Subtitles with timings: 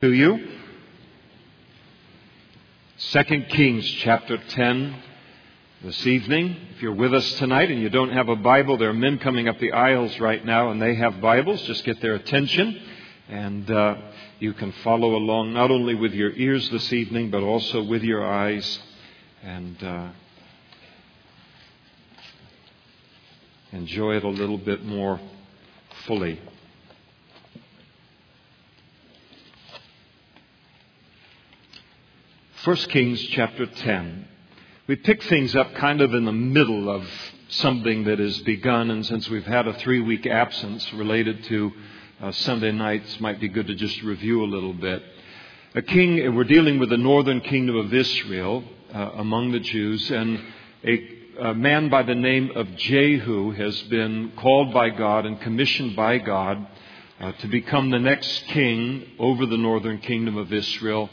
[0.00, 0.48] to you.
[2.96, 4.96] 2 Kings chapter 10
[5.82, 6.56] this evening.
[6.74, 9.46] If you're with us tonight and you don't have a Bible, there are men coming
[9.46, 11.60] up the aisles right now and they have Bibles.
[11.64, 12.80] Just get their attention
[13.28, 13.96] and uh,
[14.38, 18.24] you can follow along not only with your ears this evening but also with your
[18.24, 18.80] eyes
[19.42, 20.08] and uh,
[23.72, 25.20] enjoy it a little bit more
[26.06, 26.40] fully.
[32.62, 34.28] 1 Kings chapter 10.
[34.86, 37.08] We pick things up kind of in the middle of
[37.48, 41.72] something that has begun, and since we've had a three week absence related to
[42.20, 45.02] uh, Sunday nights, might be good to just review a little bit.
[45.74, 50.38] A king, we're dealing with the northern kingdom of Israel uh, among the Jews, and
[50.84, 55.96] a, a man by the name of Jehu has been called by God and commissioned
[55.96, 56.66] by God
[57.20, 61.08] uh, to become the next king over the northern kingdom of Israel.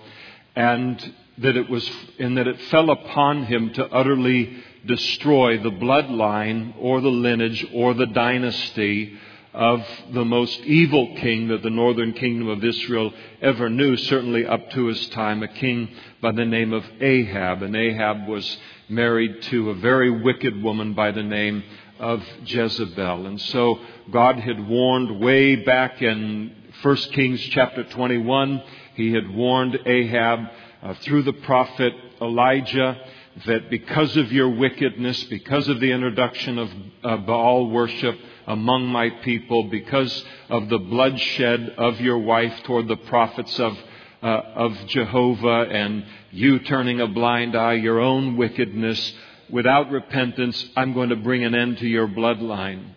[0.53, 6.73] And that it was, and that it fell upon him to utterly destroy the bloodline
[6.79, 9.17] or the lineage or the dynasty
[9.53, 13.11] of the most evil king that the northern kingdom of Israel
[13.41, 15.89] ever knew, certainly up to his time, a king
[16.21, 17.63] by the name of Ahab.
[17.63, 18.57] And Ahab was
[18.89, 21.63] married to a very wicked woman by the name
[21.99, 23.25] of Jezebel.
[23.25, 23.79] And so
[24.11, 28.61] God had warned way back in 1 Kings chapter 21,
[28.95, 30.39] he had warned Ahab
[30.81, 32.97] uh, through the prophet Elijah
[33.45, 36.69] that because of your wickedness, because of the introduction of
[37.03, 42.97] uh, Baal worship among my people, because of the bloodshed of your wife toward the
[42.97, 43.77] prophets of,
[44.23, 49.13] uh, of Jehovah, and you turning a blind eye, your own wickedness,
[49.49, 52.93] without repentance, I'm going to bring an end to your bloodline.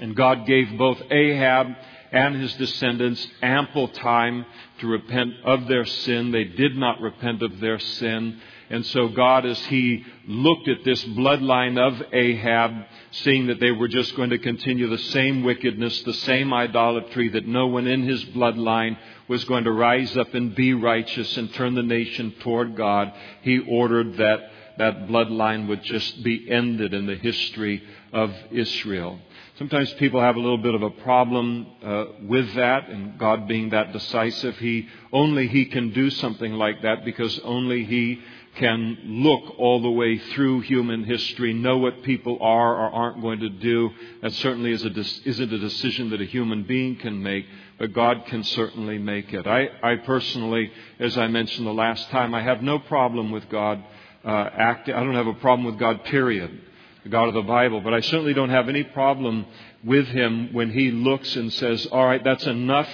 [0.00, 1.68] And God gave both Ahab
[2.12, 4.44] and his descendants ample time
[4.80, 6.30] to repent of their sin.
[6.30, 8.40] They did not repent of their sin.
[8.68, 12.72] And so God, as He looked at this bloodline of Ahab,
[13.10, 17.46] seeing that they were just going to continue the same wickedness, the same idolatry, that
[17.46, 18.96] no one in his bloodline
[19.28, 23.12] was going to rise up and be righteous and turn the nation toward God,
[23.42, 29.18] He ordered that that bloodline would just be ended in the history of Israel.
[29.62, 33.70] Sometimes people have a little bit of a problem uh, with that, and God being
[33.70, 38.20] that decisive, He only He can do something like that because only He
[38.56, 43.38] can look all the way through human history, know what people are or aren't going
[43.38, 43.90] to do.
[44.20, 44.90] That certainly is a,
[45.28, 47.46] isn't a decision that a human being can make,
[47.78, 49.46] but God can certainly make it.
[49.46, 53.80] I, I personally, as I mentioned the last time, I have no problem with God
[54.24, 54.96] uh, acting.
[54.96, 56.62] I don't have a problem with God, period
[57.02, 59.46] the God of the Bible, but I certainly don't have any problem
[59.84, 62.88] with him when he looks and says, All right, that's enough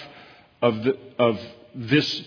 [0.62, 1.38] of, the, of
[1.74, 2.22] this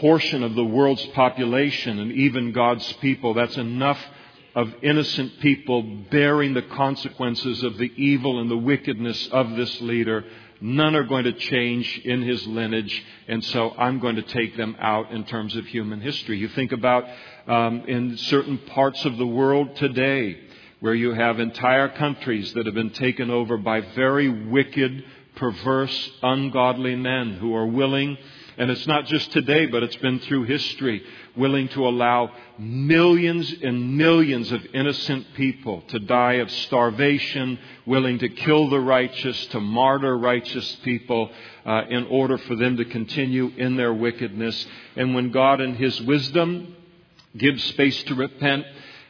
[0.00, 3.34] portion of the world's population and even God's people.
[3.34, 3.98] That's enough
[4.54, 10.24] of innocent people bearing the consequences of the evil and the wickedness of this leader.
[10.60, 14.74] None are going to change in his lineage, and so I'm going to take them
[14.80, 16.38] out in terms of human history.
[16.38, 17.04] You think about
[17.46, 20.38] um, in certain parts of the world today,
[20.80, 25.04] where you have entire countries that have been taken over by very wicked,
[25.36, 28.16] perverse, ungodly men who are willing,
[28.58, 31.02] and it's not just today, but it's been through history,
[31.36, 38.30] willing to allow millions and millions of innocent people to die of starvation, willing to
[38.30, 41.30] kill the righteous, to martyr righteous people
[41.66, 44.66] uh, in order for them to continue in their wickedness.
[44.96, 46.74] And when God, in His wisdom,
[47.36, 48.64] gives space to repent,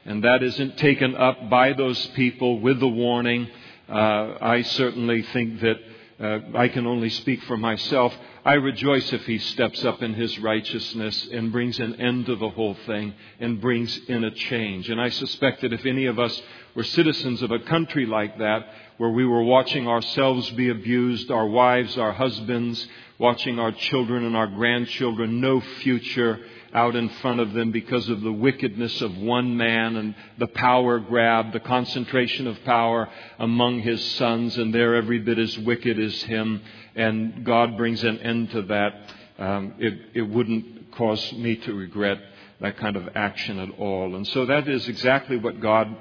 [0.06, 3.48] and that isn't taken up by those people with the warning.
[3.88, 5.76] Uh, I certainly think that
[6.18, 8.14] uh, I can only speak for myself.
[8.44, 12.48] I rejoice if he steps up in his righteousness and brings an end to the
[12.48, 14.88] whole thing and brings in a change.
[14.88, 16.40] And I suspect that if any of us
[16.76, 18.66] were citizens of a country like that,
[18.98, 22.86] where we were watching ourselves be abused, our wives, our husbands,
[23.18, 26.38] watching our children and our grandchildren, no future,
[26.74, 30.98] out in front of them because of the wickedness of one man and the power
[30.98, 33.08] grab, the concentration of power
[33.38, 36.60] among his sons, and they're every bit as wicked as him,
[36.94, 38.94] and God brings an end to that.
[39.38, 42.18] Um, it, it wouldn't cause me to regret
[42.60, 44.16] that kind of action at all.
[44.16, 45.94] And so that is exactly what God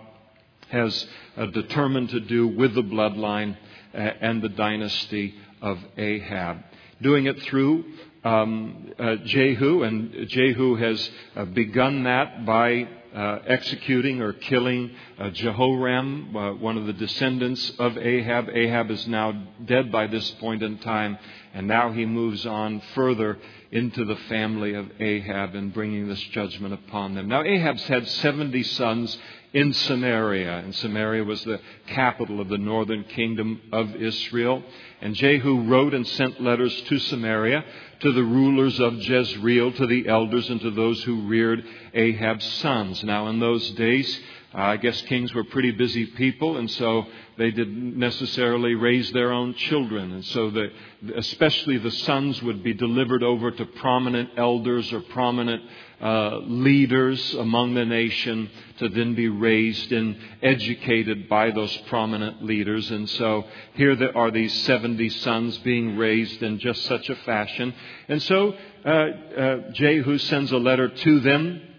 [0.70, 1.08] has
[1.38, 3.58] uh, determined to do with the bloodline
[3.94, 6.60] uh, and the dynasty of Ahab.
[7.06, 7.86] Doing it through
[8.24, 15.30] um, uh, Jehu, and Jehu has uh, begun that by uh, executing or killing uh,
[15.30, 18.50] Jehoram, uh, one of the descendants of Ahab.
[18.50, 21.20] Ahab is now dead by this point in time,
[21.56, 23.40] And now he moves on further
[23.72, 27.30] into the family of Ahab and bringing this judgment upon them.
[27.30, 29.18] Now, Ahab's had 70 sons
[29.54, 34.64] in Samaria, and Samaria was the capital of the northern kingdom of Israel.
[35.00, 37.64] And Jehu wrote and sent letters to Samaria,
[38.02, 41.64] to the rulers of Jezreel, to the elders, and to those who reared
[41.94, 43.02] Ahab's sons.
[43.06, 44.20] Now, in those days,
[44.56, 47.06] uh, I guess kings were pretty busy people, and so
[47.38, 50.14] they didn't necessarily raise their own children.
[50.14, 50.72] And so, the,
[51.18, 55.62] especially the sons would be delivered over to prominent elders or prominent
[56.02, 58.50] uh, leaders among the nation
[58.80, 62.90] to then be raised and educated by those prominent leaders.
[62.92, 63.44] And so,
[63.74, 67.74] here there are these 70 sons being raised in just such a fashion.
[68.08, 68.56] And so,
[68.86, 71.75] uh, uh Jehu sends a letter to them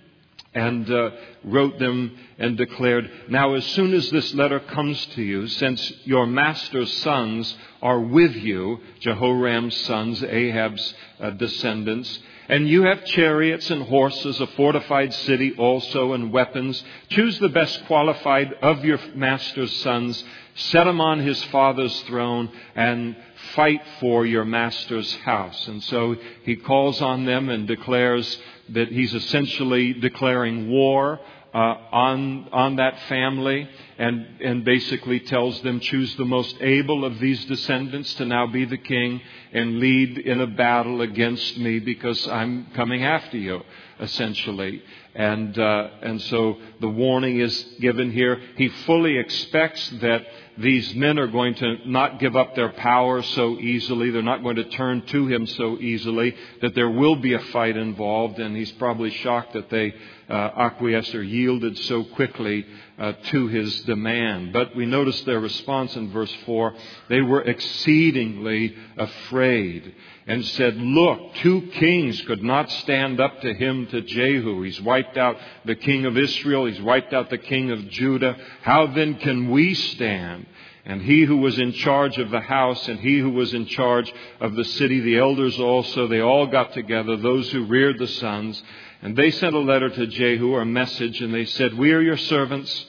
[0.56, 1.10] and uh,
[1.44, 6.26] wrote them and declared, Now, as soon as this letter comes to you, since your
[6.26, 12.18] master's sons are with you, Jehoram's sons, Ahab's uh, descendants,
[12.48, 17.84] and you have chariots and horses, a fortified city also, and weapons, choose the best
[17.84, 20.24] qualified of your master's sons,
[20.54, 23.14] set him on his father's throne, and
[23.54, 25.68] fight for your master's house.
[25.68, 28.38] And so he calls on them and declares,
[28.70, 31.20] that he's essentially declaring war
[31.54, 37.18] uh, on, on that family and, and basically tells them, choose the most able of
[37.18, 39.20] these descendants to now be the king
[39.52, 43.62] and lead in a battle against me because I'm coming after you,
[44.00, 44.82] essentially.
[45.14, 48.40] And, uh, and so the warning is given here.
[48.56, 50.26] He fully expects that
[50.58, 54.10] these men are going to not give up their power so easily.
[54.10, 57.76] They're not going to turn to him so easily, that there will be a fight
[57.76, 59.94] involved, and he's probably shocked that they
[60.28, 62.66] uh, acquiesced or yielded so quickly
[62.98, 64.52] uh, to his demand.
[64.52, 66.74] But we notice their response in verse 4.
[67.08, 69.94] They were exceedingly afraid
[70.26, 74.62] and said, Look, two kings could not stand up to him, to Jehu.
[74.62, 78.36] He's wiped out the king of Israel, he's wiped out the king of Judah.
[78.62, 80.46] How then can we stand?
[80.84, 84.12] And he who was in charge of the house and he who was in charge
[84.40, 88.62] of the city, the elders also, they all got together, those who reared the sons,
[89.02, 92.16] and they sent a letter to Jehu, a message, and they said, We are your
[92.16, 92.86] servants.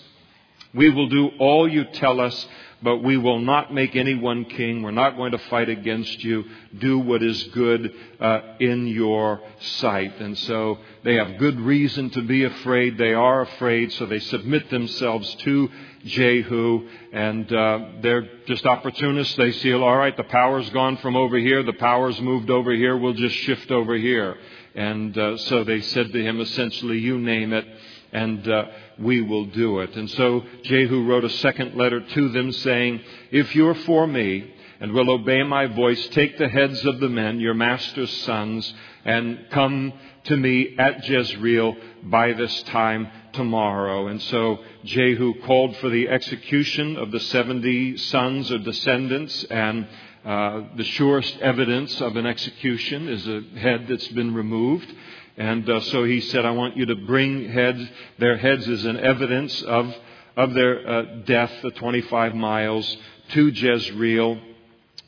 [0.74, 2.48] We will do all you tell us
[2.82, 4.84] but we will not make anyone king.
[4.84, 6.46] We're not going to fight against you.
[6.78, 10.20] Do what is good uh, in your sight.
[10.20, 12.98] And so they have good reason to be afraid.
[12.98, 15.70] They are afraid, so they submit themselves to
[16.06, 19.36] Jehu, and uh, they're just opportunists.
[19.36, 22.98] They see, all right, the power's gone from over here, the power's moved over here,
[22.98, 24.38] we'll just shift over here.
[24.76, 27.66] And uh, so they said to him, essentially, you name it,
[28.12, 28.66] and uh,
[29.00, 29.96] we will do it.
[29.96, 33.02] And so Jehu wrote a second letter to them saying,
[33.32, 37.40] If you're for me and will obey my voice, take the heads of the men,
[37.40, 38.74] your master's sons,
[39.06, 39.94] and come
[40.26, 44.08] to me at Jezreel by this time tomorrow.
[44.08, 49.88] And so Jehu called for the execution of the 70 sons or descendants and
[50.26, 54.94] uh, the surest evidence of an execution is a head that's been removed.
[55.38, 57.88] And uh, so he said, I want you to bring heads,
[58.18, 59.96] their heads as an evidence of,
[60.36, 62.98] of their uh, death, the 25 miles,
[63.34, 64.40] to Jezreel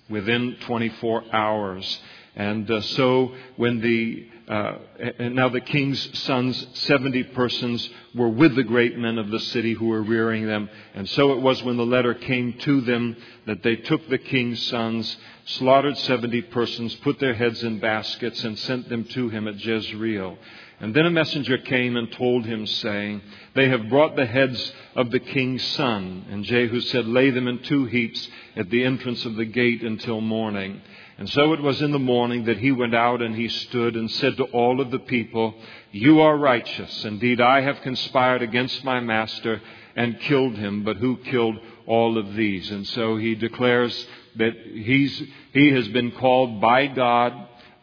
[0.07, 1.99] within 24 hours.
[2.35, 4.79] And uh, so when the uh,
[5.19, 9.73] and now the king's sons, 70 persons, were with the great men of the city
[9.73, 10.67] who were rearing them.
[10.95, 13.15] And so it was when the letter came to them
[13.45, 18.57] that they took the king's sons, slaughtered 70 persons, put their heads in baskets, and
[18.57, 20.39] sent them to him at Jezreel.
[20.79, 23.21] And then a messenger came and told him, saying,
[23.53, 26.25] They have brought the heads of the king's son.
[26.31, 30.21] And Jehu said, Lay them in two heaps at the entrance of the gate until
[30.21, 30.81] morning.
[31.19, 34.09] And so it was in the morning that he went out and he stood and
[34.09, 35.53] said to all of the people,
[35.91, 37.03] You are righteous.
[37.03, 39.61] Indeed, I have conspired against my master
[39.97, 42.71] and killed him, but who killed all of these?
[42.71, 44.07] And so he declares
[44.37, 45.21] that he's,
[45.51, 47.33] he has been called by God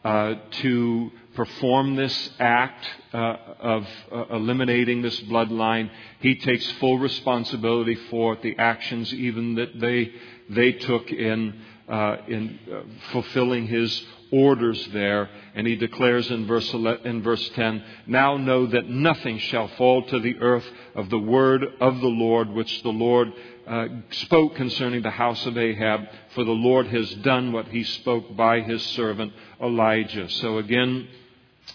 [0.03, 5.91] uh, to perform this act uh, of uh, eliminating this bloodline.
[6.21, 10.13] He takes full responsibility for the actions even that they,
[10.49, 12.81] they took in uh, in uh,
[13.13, 15.29] fulfilling his orders there.
[15.55, 20.03] And he declares in verse, 11, in verse 10 Now know that nothing shall fall
[20.07, 23.33] to the earth of the word of the Lord, which the Lord
[23.67, 26.01] uh, spoke concerning the house of Ahab,
[26.35, 30.29] for the Lord has done what he spoke by his servant Elijah.
[30.29, 31.09] So again,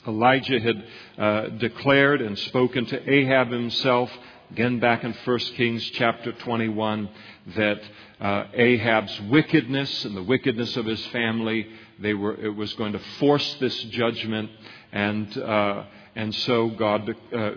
[0.08, 0.84] Elijah had
[1.18, 4.12] uh, declared and spoken to Ahab himself,
[4.51, 7.10] again back in 1 Kings chapter 21,
[7.55, 7.81] that
[8.20, 11.67] uh, Ahab's wickedness and the wickedness of his family,
[12.00, 14.50] They were, it was going to force this judgment,
[14.91, 15.84] and, uh,
[16.15, 17.51] and so God, uh,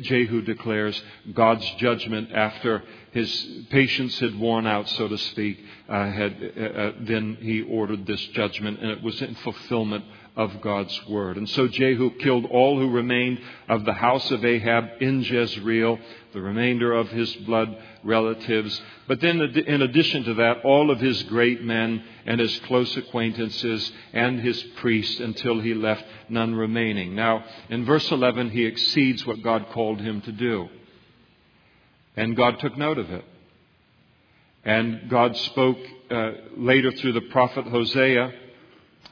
[0.00, 1.00] Jehu declares
[1.32, 3.30] God's judgment after his
[3.70, 5.58] patience had worn out, so to speak.
[5.88, 10.04] Uh, had, uh, uh, then he ordered this judgment, and it was in fulfillment
[10.36, 11.36] of God's word.
[11.36, 15.98] And so Jehu killed all who remained of the house of Ahab in Jezreel,
[16.32, 18.80] the remainder of his blood relatives.
[19.08, 23.90] But then, in addition to that, all of his great men and his close acquaintances
[24.12, 27.14] and his priests until he left none remaining.
[27.14, 30.68] Now, in verse 11, he exceeds what God called him to do.
[32.16, 33.24] And God took note of it.
[34.64, 35.78] And God spoke
[36.10, 38.32] uh, later through the prophet Hosea,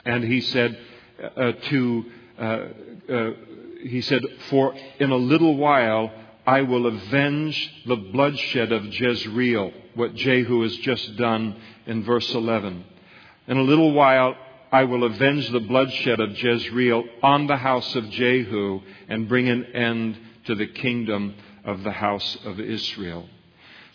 [0.05, 0.79] and he said,
[1.23, 2.05] uh, to,
[2.39, 2.43] uh,
[3.13, 3.31] uh,
[3.83, 6.11] he said, For in a little while
[6.47, 11.57] I will avenge the bloodshed of Jezreel, what Jehu has just done
[11.87, 12.85] in verse 11.
[13.49, 14.37] In a little while
[14.71, 19.65] I will avenge the bloodshed of Jezreel on the house of Jehu and bring an
[19.75, 21.35] end to the kingdom
[21.65, 23.29] of the house of Israel.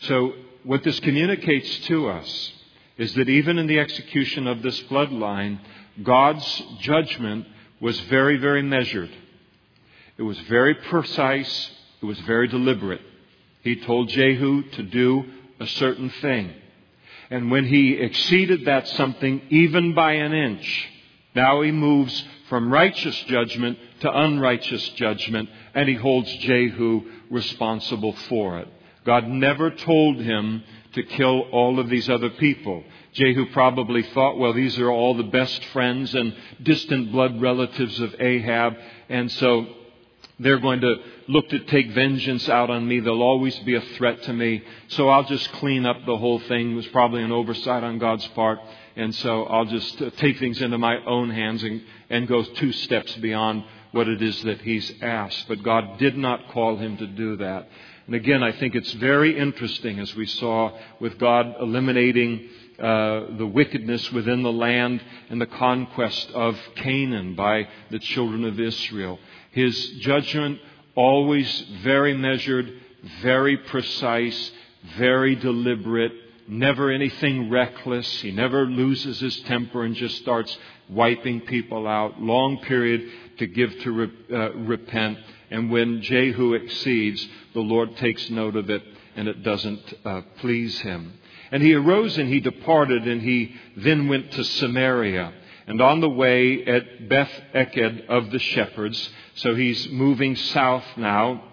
[0.02, 2.52] So, what this communicates to us
[2.98, 5.60] is that even in the execution of this bloodline,
[6.02, 7.46] God's judgment
[7.80, 9.12] was very, very measured.
[10.18, 11.72] It was very precise.
[12.02, 13.02] It was very deliberate.
[13.62, 15.26] He told Jehu to do
[15.60, 16.54] a certain thing.
[17.30, 20.90] And when he exceeded that something even by an inch,
[21.36, 28.60] now he moves from righteous judgment to unrighteous judgment, and he holds Jehu responsible for
[28.60, 28.68] it.
[29.06, 32.84] God never told him to kill all of these other people.
[33.14, 38.16] Jehu probably thought, well, these are all the best friends and distant blood relatives of
[38.20, 38.76] Ahab,
[39.10, 39.68] and so
[40.40, 40.96] they're going to
[41.28, 43.00] look to take vengeance out on me.
[43.00, 44.64] They'll always be a threat to me.
[44.90, 46.72] So I'll just clean up the whole thing.
[46.72, 48.60] It was probably an oversight on God's part.
[48.96, 52.72] And so I'll just uh, take things into my own hands and, and go two
[52.72, 55.48] steps beyond what it is that he's asked.
[55.48, 57.70] But God did not call him to do that.
[58.06, 63.46] And again, I think it's very interesting as we saw with God eliminating uh, the
[63.46, 69.20] wickedness within the land and the conquest of Canaan by the children of Israel.
[69.52, 70.60] His judgment
[70.96, 72.74] always very measured,
[73.22, 74.52] very precise,
[74.98, 76.12] very deliberate,
[76.48, 78.22] never anything reckless.
[78.22, 80.58] He never loses his temper and just starts
[80.90, 82.22] wiping people out.
[82.22, 85.20] Long period to give to re- uh, repent.
[85.50, 88.84] And when Jehu exceeds, the Lord takes note of it
[89.16, 91.14] and it doesn't uh, please him.
[91.52, 95.34] And he arose and he departed, and he then went to Samaria.
[95.68, 101.44] And on the way at Beth Eked of the shepherds, so he's moving south now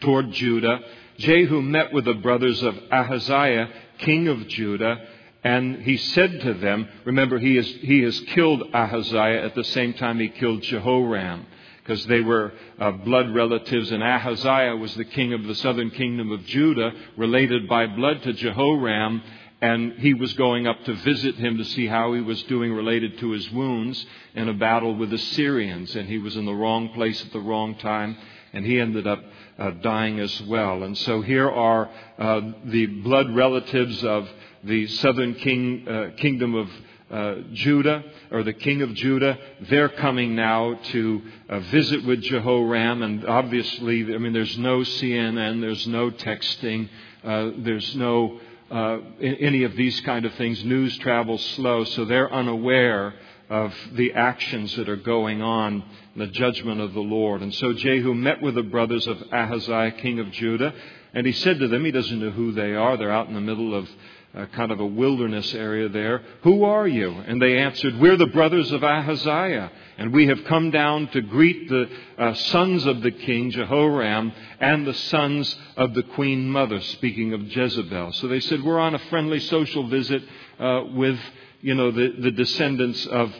[0.00, 0.80] toward Judah,
[1.18, 5.06] Jehu met with the brothers of Ahaziah, king of Judah,
[5.44, 9.92] and he said to them, remember, he has, he has killed Ahaziah at the same
[9.94, 11.46] time he killed Jehoram
[11.88, 16.30] because they were uh, blood relatives, and Ahaziah was the king of the southern kingdom
[16.30, 19.22] of Judah, related by blood to Jehoram,
[19.62, 23.18] and he was going up to visit him to see how he was doing related
[23.20, 24.04] to his wounds
[24.34, 27.40] in a battle with the Syrians, and he was in the wrong place at the
[27.40, 28.18] wrong time,
[28.52, 29.24] and he ended up
[29.58, 30.82] uh, dying as well.
[30.82, 34.28] And so here are uh, the blood relatives of
[34.62, 36.68] the southern king, uh, kingdom of
[37.10, 39.38] uh, Judah, or the king of Judah,
[39.70, 43.02] they're coming now to uh, visit with Jehoram.
[43.02, 46.88] And obviously, I mean, there's no CNN, there's no texting,
[47.24, 50.62] uh, there's no uh, any of these kind of things.
[50.62, 53.14] News travels slow, so they're unaware
[53.48, 55.82] of the actions that are going on,
[56.16, 57.40] the judgment of the Lord.
[57.40, 60.74] And so Jehu met with the brothers of Ahaziah, king of Judah,
[61.14, 62.98] and he said to them, he doesn't know who they are.
[62.98, 63.88] They're out in the middle of
[64.36, 66.22] uh, kind of a wilderness area there.
[66.42, 67.10] Who are you?
[67.10, 71.68] And they answered, We're the brothers of Ahaziah, and we have come down to greet
[71.68, 77.32] the uh, sons of the king, Jehoram, and the sons of the queen mother, speaking
[77.32, 78.12] of Jezebel.
[78.12, 80.22] So they said, We're on a friendly social visit
[80.58, 81.18] uh, with,
[81.62, 83.32] you know, the, the descendants of,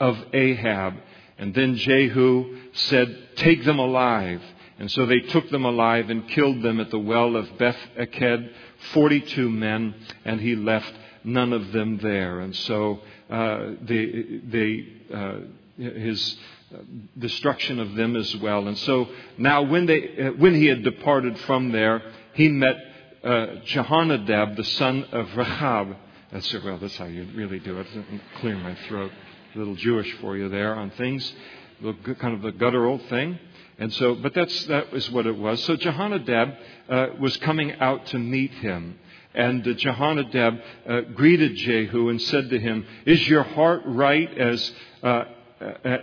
[0.00, 0.94] of Ahab.
[1.38, 4.42] And then Jehu said, Take them alive.
[4.80, 8.50] And so they took them alive and killed them at the well of Beth Eked
[8.94, 9.94] 42 men,
[10.24, 12.40] and he left none of them there.
[12.40, 15.38] And so uh, the, the, uh,
[15.76, 16.36] his
[17.18, 18.68] destruction of them as well.
[18.68, 22.76] And so now, when, they, uh, when he had departed from there, he met
[23.22, 23.28] uh,
[23.66, 25.94] Jehonadab, the son of Rechab.
[26.32, 26.78] That's well.
[26.78, 27.86] That's how you really do it.
[28.40, 29.10] Clear my throat.
[29.54, 31.34] A little Jewish for you there on things,
[31.82, 33.38] kind of the guttural thing.
[33.80, 35.64] And so, but that's, that was what it was.
[35.64, 36.56] So Jehonadab
[36.88, 38.98] uh, was coming out to meet him.
[39.34, 44.72] And uh, Jehonadab uh, greeted Jehu and said to him, Is your heart right as
[45.02, 45.24] uh,
[45.60, 45.96] uh,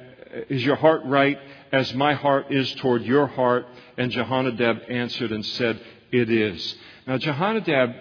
[0.49, 1.37] is your heart right
[1.71, 3.67] as my heart is toward your heart?
[3.95, 5.79] And Jehonadab answered and said,
[6.11, 6.75] It is.
[7.05, 7.95] Now Jehonadab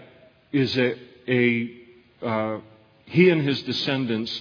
[0.53, 0.95] is a,
[1.29, 1.71] a
[2.23, 2.61] uh,
[3.05, 4.41] he and his descendants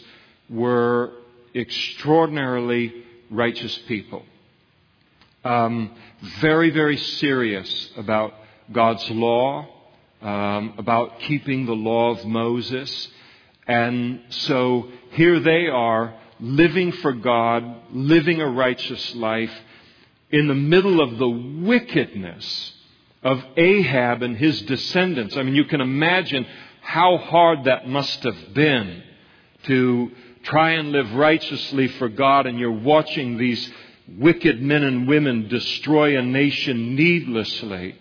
[0.49, 1.11] were
[1.53, 4.23] extraordinarily righteous people.
[5.45, 5.91] Um,
[6.41, 8.33] very, very serious about
[8.71, 9.67] God's law,
[10.19, 13.07] um, about keeping the law of Moses.
[13.67, 19.51] And so here they are living for God, living a righteous life
[20.31, 22.73] in the middle of the wickedness
[23.21, 25.37] of Ahab and his descendants.
[25.37, 26.47] I mean, you can imagine
[26.81, 29.03] how hard that must have been
[29.65, 30.11] to
[30.41, 33.71] try and live righteously for God, and you're watching these
[34.07, 37.95] wicked men and women destroy a nation needlessly.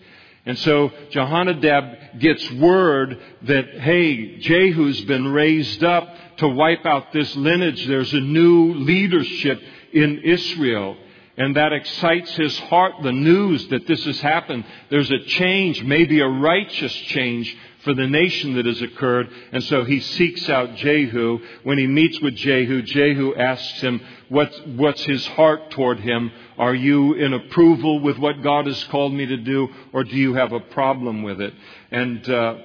[0.45, 6.07] And so Jehonadab gets word that, hey, Jehu's been raised up
[6.37, 7.87] to wipe out this lineage.
[7.87, 10.97] There's a new leadership in Israel.
[11.37, 14.63] And that excites his heart, the news that this has happened.
[14.89, 19.29] There's a change, maybe a righteous change for the nation that has occurred.
[19.53, 21.39] And so he seeks out Jehu.
[21.63, 26.31] When he meets with Jehu, Jehu asks him, what's, what's his heart toward him?
[26.57, 30.33] Are you in approval with what God has called me to do, or do you
[30.33, 31.53] have a problem with it?
[31.91, 32.55] And, uh,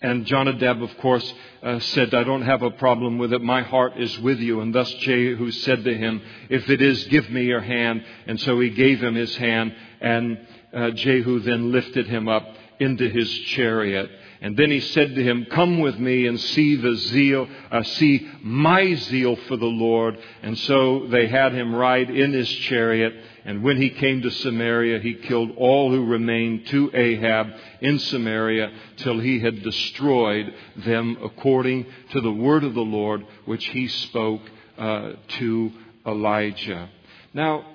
[0.00, 3.42] and Jonadab, of course, uh, said, I don't have a problem with it.
[3.42, 4.62] My heart is with you.
[4.62, 8.02] And thus Jehu said to him, If it is, give me your hand.
[8.26, 10.38] And so he gave him his hand, and
[10.72, 12.46] uh, Jehu then lifted him up
[12.78, 14.10] into his chariot.
[14.42, 18.26] And then he said to him, Come with me and see the zeal, uh, see
[18.42, 20.18] my zeal for the Lord.
[20.42, 23.12] And so they had him ride in his chariot.
[23.44, 27.48] And when he came to Samaria, he killed all who remained to Ahab
[27.82, 33.66] in Samaria till he had destroyed them according to the word of the Lord, which
[33.66, 34.42] he spoke
[34.78, 35.70] uh, to
[36.06, 36.88] Elijah.
[37.34, 37.66] Now,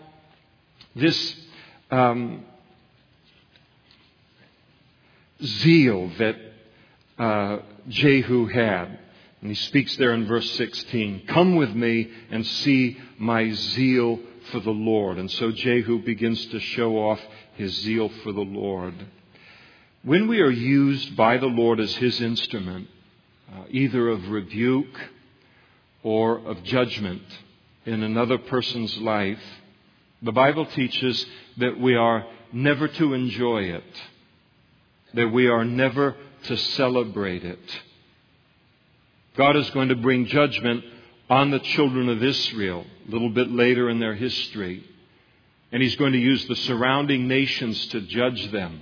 [0.95, 1.36] this
[1.91, 2.43] um,
[5.44, 6.35] zeal that
[7.18, 9.00] uh, Jehu had.
[9.42, 14.20] And he speaks there in verse 16 Come with me and see my zeal
[14.51, 15.18] for the Lord.
[15.18, 17.20] And so Jehu begins to show off
[17.56, 18.94] his zeal for the Lord.
[20.04, 22.88] When we are used by the Lord as his instrument,
[23.51, 25.00] uh, either of rebuke
[26.04, 27.24] or of judgment
[27.86, 29.42] in another person's life,
[30.22, 31.25] the Bible teaches
[31.58, 33.84] that we are never to enjoy it,
[35.14, 36.16] that we are never
[36.48, 37.81] to celebrate it.
[39.38, 40.84] God is going to bring judgment
[41.29, 44.84] on the children of Israel a little bit later in their history.
[45.72, 48.81] And He's going to use the surrounding nations to judge them.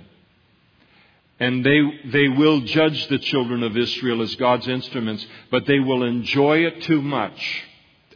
[1.40, 1.80] And they,
[2.12, 6.82] they will judge the children of Israel as God's instruments, but they will enjoy it
[6.82, 7.64] too much.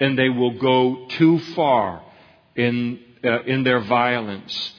[0.00, 2.02] And they will go too far
[2.54, 4.74] in, uh, in their violence.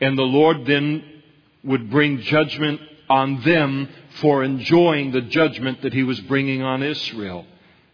[0.00, 1.22] And the Lord then
[1.64, 3.88] would bring judgment on them
[4.20, 7.46] for enjoying the judgment that he was bringing on Israel.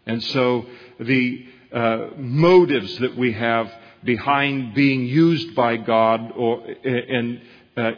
[0.05, 0.65] And so
[0.99, 3.71] the uh, motives that we have
[4.03, 7.41] behind being used by God or in,
[7.75, 7.91] uh,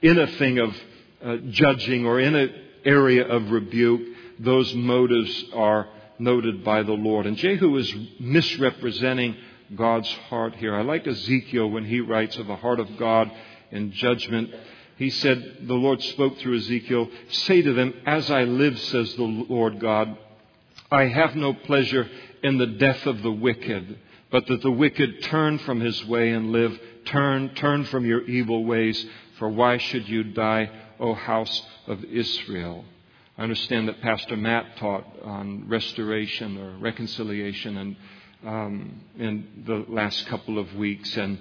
[0.00, 0.76] in a thing of
[1.24, 2.52] uh, judging or in an
[2.84, 4.02] area of rebuke,
[4.40, 7.26] those motives are noted by the Lord.
[7.26, 9.36] And Jehu is misrepresenting
[9.74, 10.74] God's heart here.
[10.74, 13.30] I like Ezekiel when he writes of the heart of God
[13.70, 14.50] in judgment
[15.02, 19.22] he said, the Lord spoke through Ezekiel, say to them, as I live, says the
[19.22, 20.16] Lord God,
[20.90, 22.08] I have no pleasure
[22.42, 23.98] in the death of the wicked,
[24.30, 26.78] but that the wicked turn from his way and live.
[27.04, 29.04] Turn, turn from your evil ways,
[29.38, 32.84] for why should you die, O house of Israel?
[33.36, 37.96] I understand that Pastor Matt taught on restoration or reconciliation and
[38.46, 41.38] um, in the last couple of weeks, and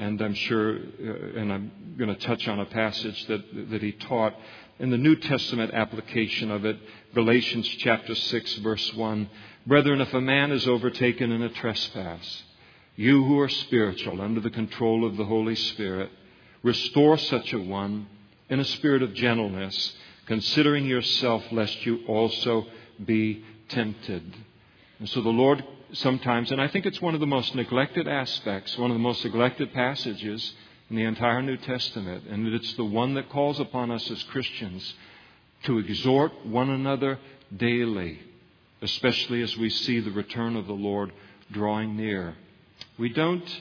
[0.00, 3.92] and I'm sure, uh, and I'm going to touch on a passage that, that he
[3.92, 4.34] taught
[4.78, 6.78] in the New Testament application of it,
[7.14, 9.28] Galatians chapter 6, verse 1.
[9.66, 12.44] Brethren, if a man is overtaken in a trespass,
[12.96, 16.10] you who are spiritual, under the control of the Holy Spirit,
[16.62, 18.06] restore such a one
[18.48, 22.66] in a spirit of gentleness, considering yourself, lest you also
[23.04, 24.34] be tempted.
[24.98, 28.76] And so the Lord sometimes, and I think it's one of the most neglected aspects,
[28.78, 30.52] one of the most neglected passages
[30.88, 34.94] in the entire New Testament, and it's the one that calls upon us as Christians
[35.64, 37.18] to exhort one another
[37.56, 38.20] daily,
[38.82, 41.12] especially as we see the return of the Lord
[41.50, 42.34] drawing near.
[42.98, 43.60] We don't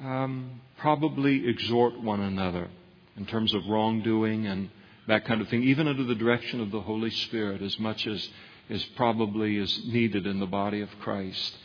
[0.00, 2.68] um, probably exhort one another
[3.16, 4.70] in terms of wrongdoing and
[5.06, 8.28] that kind of thing, even under the direction of the Holy Spirit, as much as
[8.68, 11.56] is probably is needed in the body of Christ.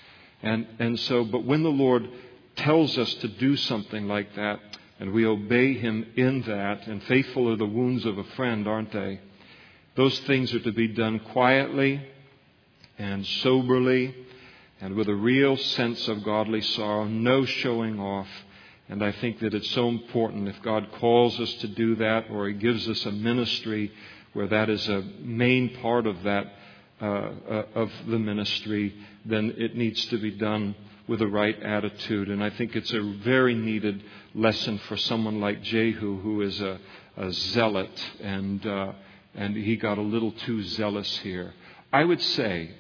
[0.42, 2.10] And, and so, but when the Lord
[2.56, 4.60] tells us to do something like that,
[5.00, 8.92] and we obey Him in that, and faithful are the wounds of a friend, aren't
[8.92, 9.20] they?
[9.96, 12.02] Those things are to be done quietly
[12.98, 14.16] and soberly
[14.84, 18.28] and with a real sense of godly sorrow, no showing off.
[18.89, 22.48] And I think that it's so important if God calls us to do that or
[22.48, 23.94] He gives us a ministry
[24.34, 26.54] where that is a main part of that,
[27.04, 30.74] uh, uh, of the ministry, then it needs to be done
[31.06, 32.30] with the right attitude.
[32.30, 34.02] And I think it's a very needed
[34.34, 36.80] lesson for someone like Jehu, who is a,
[37.18, 38.94] a zealot, and, uh,
[39.36, 41.54] and he got a little too zealous here.
[41.92, 42.72] I would say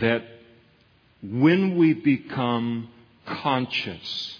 [0.00, 0.22] that
[1.22, 2.88] when we become
[3.26, 4.38] conscious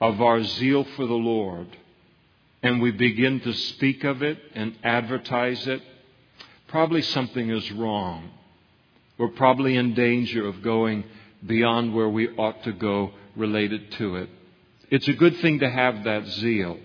[0.00, 1.76] of our zeal for the Lord
[2.62, 5.82] and we begin to speak of it and advertise it,
[6.74, 8.28] probably something is wrong.
[9.16, 11.04] We're probably in danger of going
[11.46, 14.28] beyond where we ought to go related to it.
[14.90, 16.80] It's a good thing to have that zeal,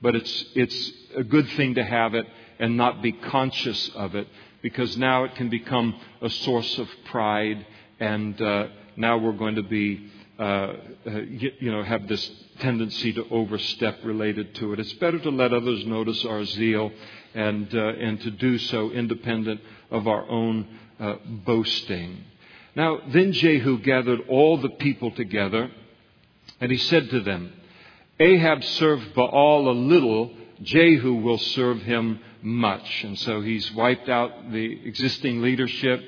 [0.00, 2.24] but it's, it's a good thing to have it
[2.58, 4.26] and not be conscious of it
[4.62, 7.66] because now it can become a source of pride
[8.00, 12.26] and uh, now we're going to be, uh, uh you, you know, have this
[12.60, 14.80] tendency to overstep related to it.
[14.80, 16.90] It's better to let others notice our zeal
[17.36, 20.66] and, uh, and to do so independent of our own
[20.98, 22.24] uh, boasting.
[22.74, 25.70] Now, then Jehu gathered all the people together,
[26.60, 27.52] and he said to them,
[28.18, 30.30] Ahab served Baal a little,
[30.62, 33.04] Jehu will serve him much.
[33.04, 36.02] And so he's wiped out the existing leadership.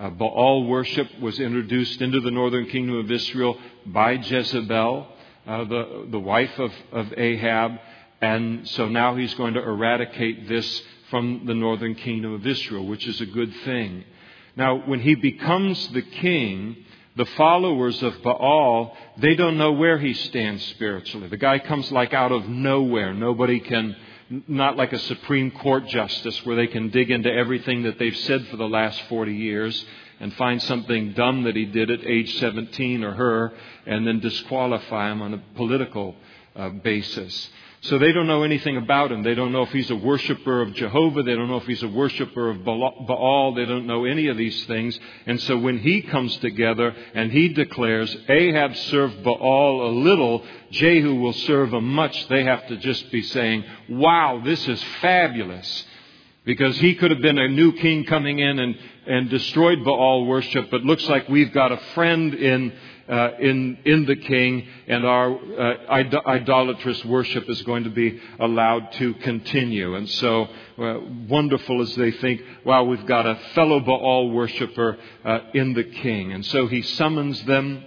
[0.00, 5.06] Uh, Baal worship was introduced into the northern kingdom of Israel by Jezebel,
[5.46, 7.78] uh, the, the wife of, of Ahab.
[8.22, 13.06] And so now he's going to eradicate this from the northern kingdom of Israel, which
[13.06, 14.04] is a good thing.
[14.56, 16.76] Now, when he becomes the king,
[17.16, 21.28] the followers of Baal, they don't know where he stands spiritually.
[21.28, 23.12] The guy comes like out of nowhere.
[23.12, 23.96] Nobody can,
[24.46, 28.46] not like a Supreme Court justice where they can dig into everything that they've said
[28.48, 29.84] for the last 40 years
[30.20, 33.52] and find something dumb that he did at age 17 or her
[33.84, 36.14] and then disqualify him on a political
[36.54, 37.50] uh, basis.
[37.84, 39.24] So they don't know anything about him.
[39.24, 41.24] They don't know if he's a worshiper of Jehovah.
[41.24, 43.54] They don't know if he's a worshiper of Baal.
[43.56, 44.96] They don't know any of these things.
[45.26, 51.16] And so when he comes together and he declares, Ahab served Baal a little, Jehu
[51.16, 55.84] will serve him much, they have to just be saying, wow, this is fabulous.
[56.44, 58.76] Because he could have been a new king coming in and,
[59.08, 62.72] and destroyed Baal worship, but looks like we've got a friend in
[63.08, 65.74] uh, in, in the king, and our uh,
[66.26, 69.94] idolatrous worship is going to be allowed to continue.
[69.96, 75.38] And so, uh, wonderful as they think, wow, we've got a fellow Baal worshiper uh,
[75.54, 76.32] in the king.
[76.32, 77.84] And so he summons them.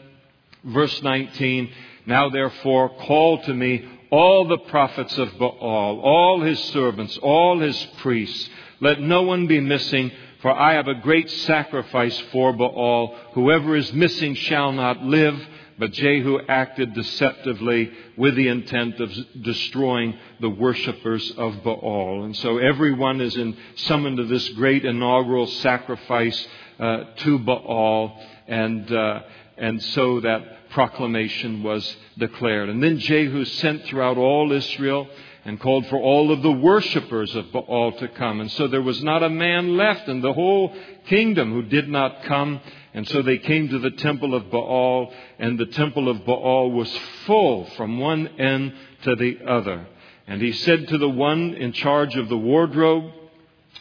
[0.64, 1.72] Verse 19
[2.06, 7.82] Now therefore, call to me all the prophets of Baal, all his servants, all his
[7.98, 8.50] priests.
[8.82, 10.12] Let no one be missing
[10.46, 13.16] for I have a great sacrifice for Baal.
[13.34, 15.36] Whoever is missing shall not live.
[15.80, 22.26] But Jehu acted deceptively with the intent of destroying the worshippers of Baal.
[22.26, 26.48] And so everyone is in, summoned to this great inaugural sacrifice
[26.80, 28.16] uh, to Baal.
[28.48, 29.22] And, uh,
[29.58, 32.70] and so that proclamation was declared.
[32.70, 35.08] And then Jehu sent throughout all Israel
[35.46, 38.42] and called for all of the worshippers of Baal to come.
[38.42, 40.76] And so there was not a man left in the whole
[41.08, 42.60] kingdom who did not come.
[42.96, 46.92] And so they came to the temple of Baal, and the temple of Baal was
[47.28, 49.86] full from one end to the other.
[50.26, 53.12] And he said to the one in charge of the wardrobe,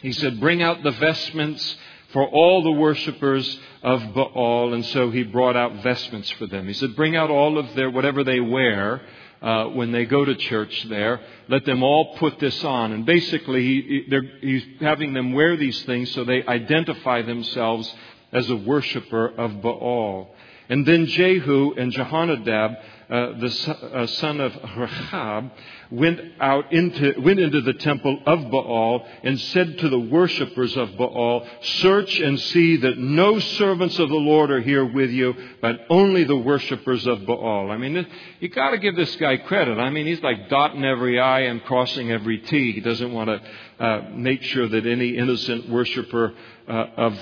[0.01, 1.77] he said, Bring out the vestments
[2.13, 4.75] for all the worshippers of Baal.
[4.75, 6.67] And so he brought out vestments for them.
[6.67, 9.01] He said, Bring out all of their, whatever they wear
[9.41, 11.21] uh, when they go to church there.
[11.47, 12.91] Let them all put this on.
[12.91, 17.93] And basically, he, he's having them wear these things so they identify themselves
[18.31, 20.34] as a worshiper of Baal.
[20.69, 25.51] And then Jehu and Jehonadab uh, the uh, son of Rechab,
[25.91, 30.97] went out into, went into the temple of Baal and said to the worshippers of
[30.97, 35.81] Baal, search and see that no servants of the Lord are here with you, but
[35.91, 37.69] only the worshippers of Baal.
[37.69, 38.07] I mean,
[38.39, 39.77] you gotta give this guy credit.
[39.77, 42.71] I mean, he's like dotting every I and crossing every T.
[42.71, 46.33] He doesn't want to uh, make sure that any innocent worshiper
[46.67, 47.19] uh, of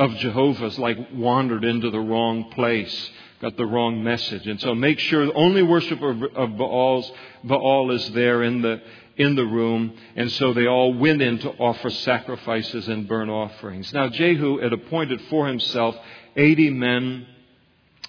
[0.00, 3.10] of Jehovah's like wandered into the wrong place
[3.40, 4.46] got the wrong message.
[4.46, 7.10] And so make sure the only worship of, of Baal's,
[7.42, 8.82] Baal is there in the,
[9.16, 13.92] in the room, and so they all went in to offer sacrifices and burnt offerings.
[13.94, 15.96] Now Jehu had appointed for himself
[16.36, 17.26] eighty men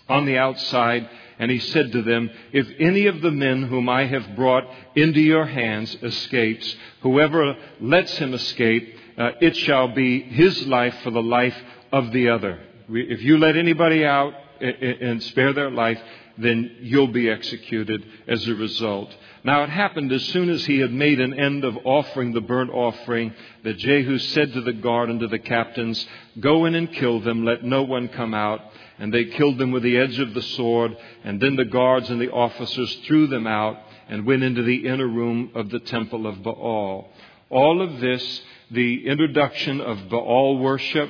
[0.09, 4.05] on the outside, and he said to them, If any of the men whom I
[4.05, 10.67] have brought into your hands escapes, whoever lets him escape, uh, it shall be his
[10.67, 11.55] life for the life
[11.91, 12.59] of the other.
[12.89, 15.99] If you let anybody out and spare their life,
[16.37, 19.13] then you'll be executed as a result.
[19.43, 22.71] Now it happened as soon as he had made an end of offering the burnt
[22.71, 26.05] offering that Jehu said to the guard and to the captains,
[26.39, 28.61] Go in and kill them, let no one come out.
[28.99, 32.21] And they killed them with the edge of the sword, and then the guards and
[32.21, 33.77] the officers threw them out
[34.07, 37.09] and went into the inner room of the temple of Baal.
[37.49, 41.09] All of this, the introduction of Baal worship,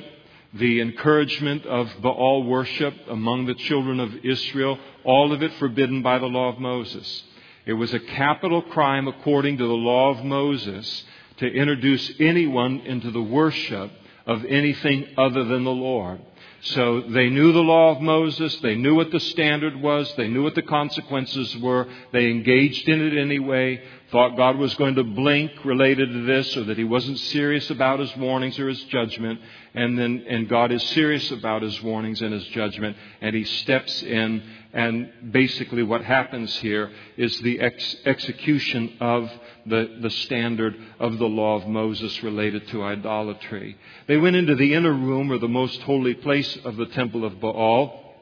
[0.54, 6.18] the encouragement of Baal worship among the children of Israel, all of it forbidden by
[6.18, 7.22] the law of Moses.
[7.64, 11.04] It was a capital crime according to the law of Moses
[11.38, 13.90] to introduce anyone into the worship
[14.26, 16.20] of anything other than the Lord.
[16.64, 18.56] So they knew the law of Moses.
[18.60, 20.12] They knew what the standard was.
[20.16, 21.88] They knew what the consequences were.
[22.12, 23.82] They engaged in it anyway.
[24.12, 27.98] Thought God was going to blink related to this or that he wasn't serious about
[27.98, 29.40] his warnings or his judgment.
[29.72, 32.94] And then, and God is serious about his warnings and his judgment.
[33.22, 34.42] And he steps in
[34.74, 39.30] and basically what happens here is the ex- execution of
[39.64, 43.78] the, the standard of the law of Moses related to idolatry.
[44.08, 47.40] They went into the inner room or the most holy place of the temple of
[47.40, 48.14] Baal.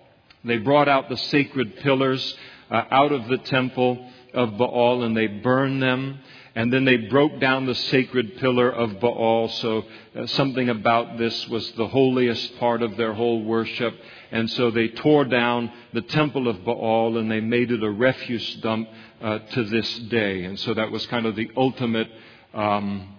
[0.45, 2.37] They brought out the sacred pillars
[2.71, 6.19] uh, out of the temple of Baal and they burned them.
[6.55, 9.49] And then they broke down the sacred pillar of Baal.
[9.49, 9.85] So
[10.17, 13.95] uh, something about this was the holiest part of their whole worship.
[14.33, 18.57] And so they tore down the temple of Baal and they made it a refuse
[18.57, 18.89] dump
[19.23, 20.45] uh, to this day.
[20.45, 22.11] And so that was kind of the ultimate
[22.53, 23.15] um,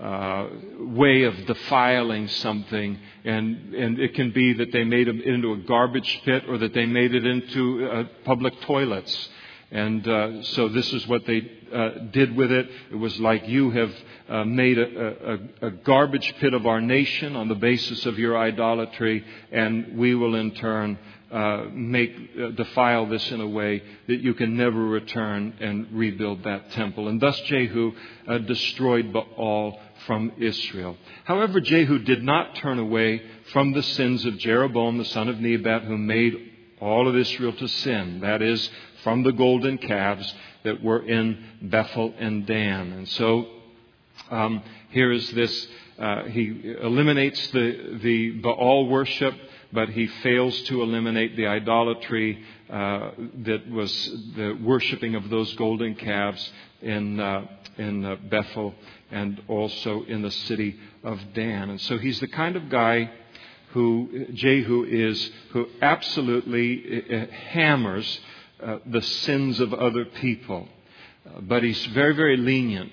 [0.00, 2.98] uh, way of defiling something.
[3.24, 6.72] And, and it can be that they made it into a garbage pit or that
[6.72, 9.28] they made it into uh, public toilets.
[9.70, 12.68] And uh, so this is what they uh, did with it.
[12.90, 13.92] It was like you have
[14.28, 18.36] uh, made a, a, a, garbage pit of our nation on the basis of your
[18.36, 20.98] idolatry, and we will in turn
[21.30, 26.42] uh, make uh, defile this in a way that you can never return and rebuild
[26.42, 27.06] that temple.
[27.06, 27.92] And thus Jehu
[28.26, 30.96] uh, destroyed Baal from Israel.
[31.24, 35.84] However, Jehu did not turn away from the sins of Jeroboam the son of Nebat,
[35.84, 38.20] who made all of Israel to sin.
[38.20, 38.68] That is,
[39.02, 40.34] from the golden calves
[40.64, 42.92] that were in Bethel and Dan.
[42.92, 43.46] And so
[44.30, 45.68] um, here is this.
[45.98, 49.34] Uh, he eliminates the, the Baal worship,
[49.72, 53.10] but he fails to eliminate the idolatry uh,
[53.44, 53.92] that was
[54.36, 58.74] the worshiping of those golden calves in, uh, in uh, Bethel
[59.10, 61.70] and also in the city of Dan.
[61.70, 63.10] And so he's the kind of guy
[63.72, 68.20] who Jehu is, who absolutely uh, hammers
[68.62, 70.68] uh, the sins of other people.
[71.26, 72.92] Uh, but he's very, very lenient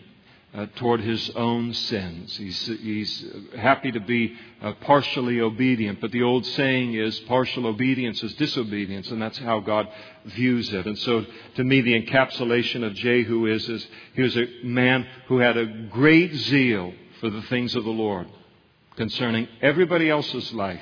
[0.54, 2.36] uh, toward his own sins.
[2.38, 3.26] He's, he's
[3.58, 9.10] happy to be uh, partially obedient, but the old saying is partial obedience is disobedience,
[9.12, 9.88] and that's how God
[10.26, 10.86] views it.
[10.86, 11.26] And so,
[11.56, 15.66] to me, the encapsulation of Jehu is, is he was a man who had a
[15.66, 18.28] great zeal for the things of the Lord
[18.96, 20.82] concerning everybody else's life,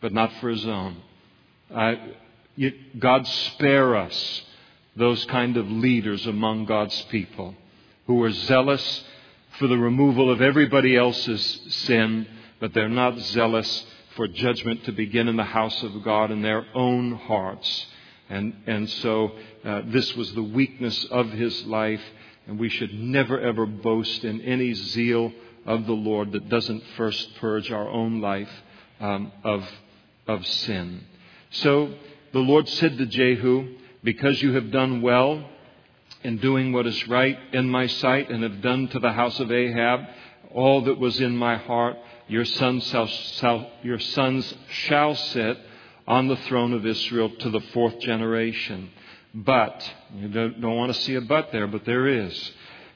[0.00, 0.96] but not for his own.
[2.98, 4.42] God spare us
[4.96, 7.54] those kind of leaders among God's people
[8.06, 9.04] who are zealous
[9.58, 12.26] for the removal of everybody else's sin,
[12.60, 16.66] but they're not zealous for judgment to begin in the house of God in their
[16.74, 17.86] own hearts.
[18.28, 19.32] And, and so
[19.64, 22.02] uh, this was the weakness of his life,
[22.46, 25.32] and we should never ever boast in any zeal
[25.66, 28.50] of the Lord that doesn't first purge our own life
[29.00, 29.68] um, of,
[30.26, 31.04] of sin.
[31.50, 31.94] So
[32.32, 35.44] the Lord said to Jehu, Because you have done well
[36.22, 39.50] in doing what is right in my sight and have done to the house of
[39.50, 40.00] Ahab
[40.52, 41.96] all that was in my heart,
[42.28, 45.58] your sons shall, your sons shall sit
[46.06, 48.90] on the throne of Israel to the fourth generation.
[49.32, 52.52] But, you don't, don't want to see a but there, but there is.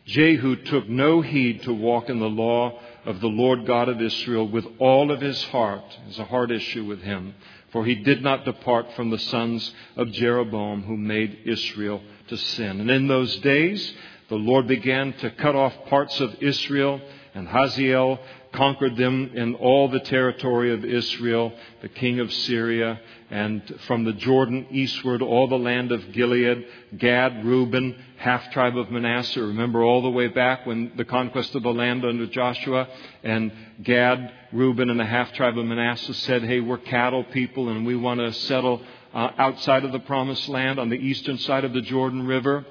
[0.07, 4.49] Jehu took no heed to walk in the law of the Lord God of Israel
[4.49, 5.85] with all of his heart.
[6.09, 7.35] It's a heart issue with him.
[7.75, 12.81] For he did not depart from the sons of Jeroboam who made Israel to sin.
[12.81, 13.93] And in those days,
[14.29, 17.01] the Lord began to cut off parts of Israel,
[17.35, 18.21] and Hazael
[18.53, 24.13] conquered them in all the territory of Israel, the king of Syria, and from the
[24.13, 26.65] Jordan eastward, all the land of Gilead,
[26.97, 29.39] Gad, Reuben, half tribe of Manasseh.
[29.39, 32.89] Remember all the way back when the conquest of the land under Joshua,
[33.23, 37.85] and Gad, Reuben, and the half tribe of Manasseh said, Hey, we're cattle people and
[37.85, 38.81] we want to settle
[39.13, 42.65] uh, outside of the promised land on the eastern side of the Jordan River.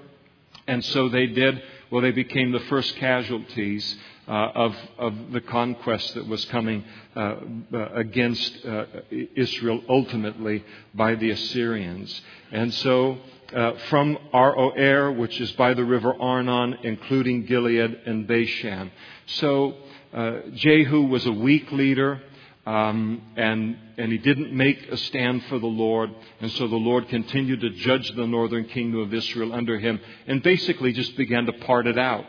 [0.66, 1.62] And so they did.
[1.92, 3.96] Well, they became the first casualties
[4.28, 6.84] uh, of, of the conquest that was coming
[7.16, 7.36] uh,
[7.72, 12.22] uh, against uh, Israel ultimately by the Assyrians.
[12.52, 13.20] And so,
[13.54, 18.92] uh, from Aroer, which is by the river Arnon, including Gilead and Bashan.
[19.26, 19.76] So,
[20.13, 22.22] uh, Jehu was a weak leader.
[22.66, 26.10] Um, and, and he didn't make a stand for the Lord.
[26.39, 30.42] And so the Lord continued to judge the northern kingdom of Israel under him and
[30.42, 32.24] basically just began to part it out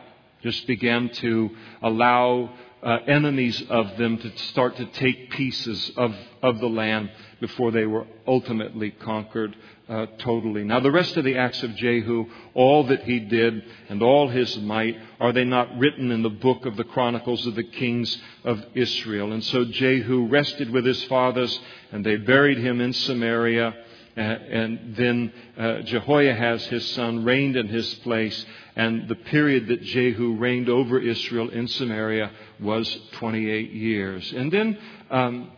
[0.44, 1.50] just began to
[1.82, 2.50] allow
[2.82, 7.10] uh, enemies of them to start to take pieces of, of the land
[7.40, 9.56] before they were ultimately conquered
[9.88, 10.64] uh, totally.
[10.64, 14.56] Now, the rest of the acts of Jehu, all that he did and all his
[14.58, 18.64] might, are they not written in the book of the Chronicles of the Kings of
[18.74, 19.32] Israel?
[19.32, 21.58] And so Jehu rested with his fathers,
[21.92, 23.74] and they buried him in Samaria.
[24.16, 28.46] Uh, and then uh, Jehoahaz, his son, reigned in his place.
[28.76, 34.32] And the period that Jehu reigned over Israel in Samaria was 28 years.
[34.32, 34.78] And then
[35.10, 35.50] um,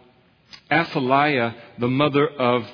[0.70, 2.66] Athaliah, the mother of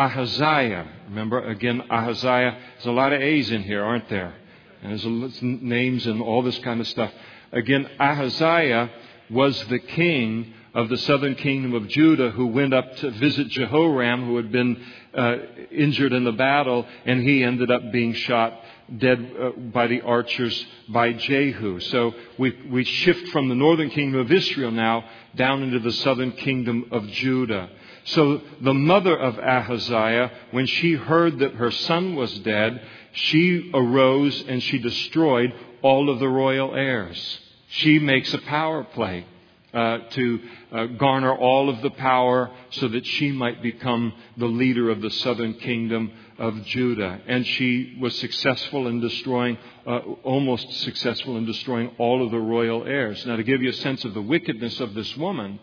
[0.00, 0.88] Ahaziah.
[1.10, 2.56] Remember, again, Ahaziah.
[2.74, 4.34] There's a lot of A's in here, aren't there?
[4.82, 7.12] And there's names and all this kind of stuff.
[7.52, 8.90] Again, Ahaziah
[9.28, 14.24] was the king of the southern kingdom of Judah who went up to visit Jehoram,
[14.24, 14.82] who had been
[15.12, 15.36] uh,
[15.70, 18.58] injured in the battle, and he ended up being shot
[18.96, 21.80] dead uh, by the archers by Jehu.
[21.80, 26.32] So we, we shift from the northern kingdom of Israel now down into the southern
[26.32, 27.68] kingdom of Judah.
[28.10, 32.80] So the mother of Ahaziah, when she heard that her son was dead,
[33.12, 37.38] she arose and she destroyed all of the royal heirs.
[37.68, 39.26] She makes a power play
[39.72, 40.40] uh, to
[40.72, 45.10] uh, garner all of the power so that she might become the leader of the
[45.10, 47.20] southern kingdom of Judah.
[47.28, 52.84] And she was successful in destroying, uh, almost successful in destroying all of the royal
[52.84, 53.24] heirs.
[53.26, 55.60] Now, to give you a sense of the wickedness of this woman,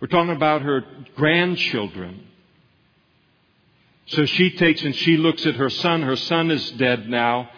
[0.00, 0.84] we're talking about her
[1.14, 2.26] grandchildren.
[4.06, 6.02] So she takes and she looks at her son.
[6.02, 7.50] Her son is dead now.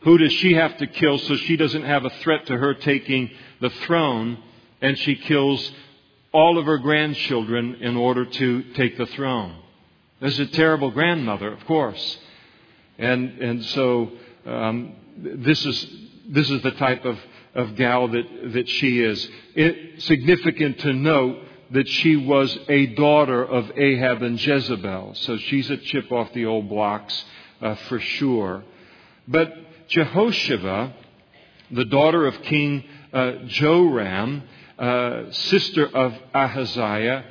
[0.00, 3.30] Who does she have to kill so she doesn't have a threat to her taking
[3.60, 4.42] the throne?
[4.82, 5.72] And she kills
[6.32, 9.56] all of her grandchildren in order to take the throne.
[10.20, 12.18] This is a terrible grandmother, of course.
[12.98, 14.10] And, and so
[14.44, 15.96] um, this, is,
[16.28, 17.18] this is the type of,
[17.54, 19.28] of gal that, that she is.
[19.54, 25.14] It, significant to note that she was a daughter of Ahab and Jezebel.
[25.14, 27.24] So she's a chip off the old blocks
[27.60, 28.64] uh, for sure.
[29.26, 29.52] But
[29.88, 30.92] Jehosheba,
[31.70, 34.42] the daughter of King uh, Joram,
[34.78, 37.24] uh, sister of Ahaziah,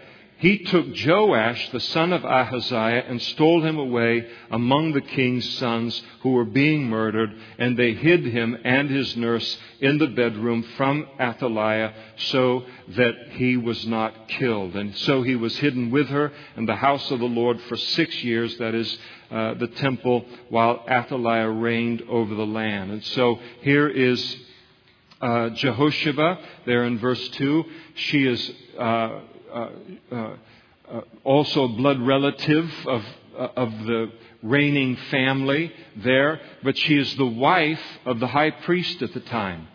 [0.44, 6.04] he took Joash, the son of Ahaziah, and stole him away among the king's sons
[6.20, 11.08] who were being murdered, and they hid him and his nurse in the bedroom from
[11.18, 14.76] Athaliah so that he was not killed.
[14.76, 18.14] And so he was hidden with her in the house of the Lord for six
[18.22, 18.98] years, that is,
[19.32, 22.92] uh, the temple, while Athaliah reigned over the land.
[22.92, 24.38] And so here is
[25.22, 27.64] uh, Jehosheba, there in verse 2.
[27.96, 28.52] She is.
[28.78, 29.20] Uh,
[29.54, 29.70] Uh,
[30.12, 30.36] uh,
[30.92, 33.04] uh, also a blood relative of,
[33.38, 34.12] of the
[34.42, 39.68] reigning family there, but she is the wife of the high priest at the time.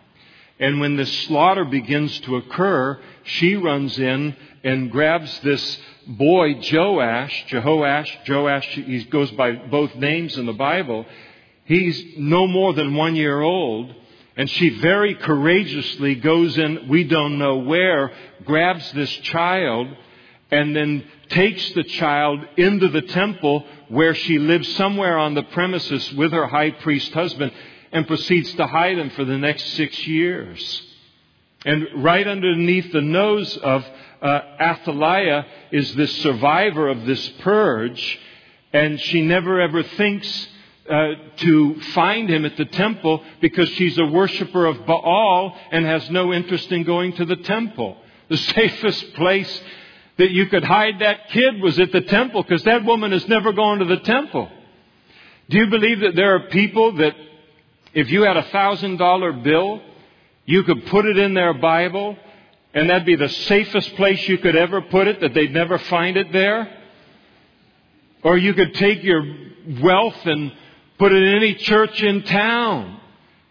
[0.59, 7.45] And when this slaughter begins to occur, she runs in and grabs this boy, Joash,
[7.49, 11.05] Jehoash, Joash, he goes by both names in the Bible.
[11.63, 13.95] He's no more than one year old.
[14.39, 18.13] And she very courageously goes in, we don't know where,
[18.45, 19.89] grabs this child,
[20.49, 26.13] and then takes the child into the temple where she lives somewhere on the premises
[26.13, 27.51] with her high priest husband
[27.91, 30.83] and proceeds to hide him for the next six years.
[31.65, 33.85] And right underneath the nose of
[34.21, 38.19] uh, Athaliah is this survivor of this purge,
[38.71, 40.47] and she never ever thinks
[40.89, 46.09] uh, to find him at the temple because she's a worshiper of Baal and has
[46.09, 47.97] no interest in going to the temple.
[48.29, 49.61] The safest place
[50.17, 53.53] that you could hide that kid was at the temple because that woman has never
[53.53, 54.49] gone to the temple.
[55.49, 57.15] Do you believe that there are people that
[57.93, 59.81] if you had a thousand dollar bill,
[60.45, 62.17] you could put it in their Bible
[62.73, 66.17] and that'd be the safest place you could ever put it, that they'd never find
[66.17, 66.75] it there?
[68.23, 69.23] Or you could take your
[69.81, 70.51] wealth and
[70.99, 72.97] put it in any church in town.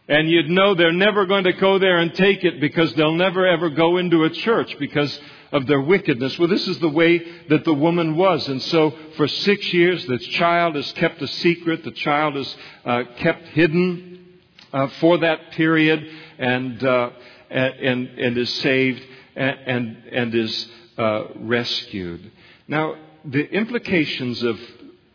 [0.07, 3.46] And you'd know they're never going to go there and take it because they'll never
[3.46, 5.20] ever go into a church because
[5.53, 6.38] of their wickedness.
[6.38, 7.18] Well, this is the way
[7.49, 8.49] that the woman was.
[8.49, 11.84] And so for six years, the child is kept a secret.
[11.84, 14.38] The child is uh, kept hidden
[14.72, 17.11] uh, for that period and, uh,
[17.51, 19.03] and, and is saved
[19.36, 22.30] and, and, and is uh, rescued.
[22.66, 24.59] Now, the implications of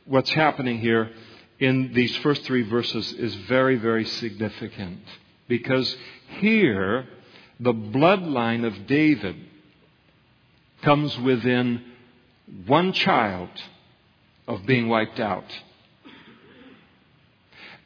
[0.06, 1.12] what's happening here
[1.64, 5.00] in these first three verses is very, very significant
[5.48, 5.96] because
[6.42, 7.08] here
[7.58, 9.38] the bloodline of David
[10.82, 11.82] comes within
[12.68, 13.48] one child
[14.46, 15.46] of being wiped out.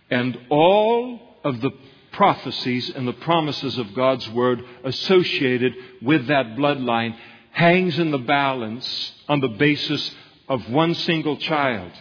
[0.10, 1.70] And all of the
[2.14, 7.16] prophecies and the promises of God's Word associated with that bloodline
[7.52, 10.16] hangs in the balance on the basis
[10.50, 11.92] of one single child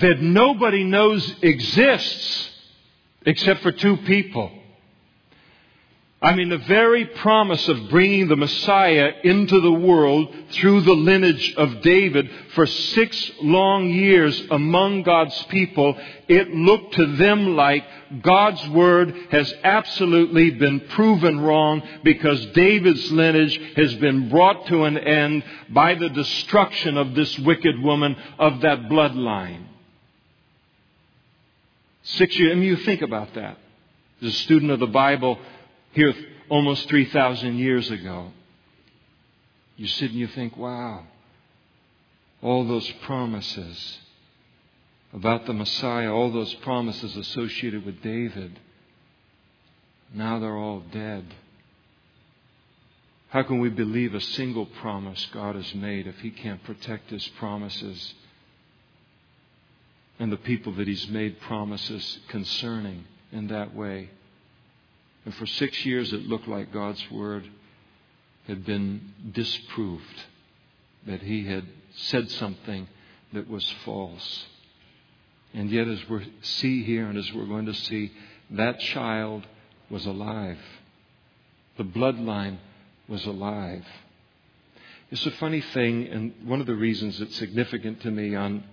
[0.00, 2.50] that nobody knows exists
[3.24, 4.50] except for two people.
[6.20, 11.54] I mean, the very promise of bringing the Messiah into the world through the lineage
[11.56, 15.96] of David for six long years among God's people,
[16.26, 17.84] it looked to them like
[18.20, 24.98] God's word has absolutely been proven wrong because David's lineage has been brought to an
[24.98, 29.66] end by the destruction of this wicked woman of that bloodline.
[32.12, 33.58] Six years, I mean, you think about that.
[34.22, 35.38] As a student of the Bible
[35.92, 36.14] here
[36.48, 38.32] almost 3,000 years ago,
[39.76, 41.04] you sit and you think, wow,
[42.42, 43.98] all those promises
[45.12, 48.58] about the Messiah, all those promises associated with David,
[50.14, 51.24] now they're all dead.
[53.28, 57.26] How can we believe a single promise God has made if He can't protect His
[57.38, 58.14] promises?
[60.18, 64.10] And the people that he's made promises concerning in that way.
[65.24, 67.48] And for six years, it looked like God's word
[68.46, 70.24] had been disproved,
[71.06, 72.88] that he had said something
[73.32, 74.46] that was false.
[75.54, 78.12] And yet, as we see here, and as we're going to see,
[78.50, 79.46] that child
[79.90, 80.58] was alive.
[81.76, 82.58] The bloodline
[83.08, 83.84] was alive.
[85.10, 88.64] It's a funny thing, and one of the reasons it's significant to me on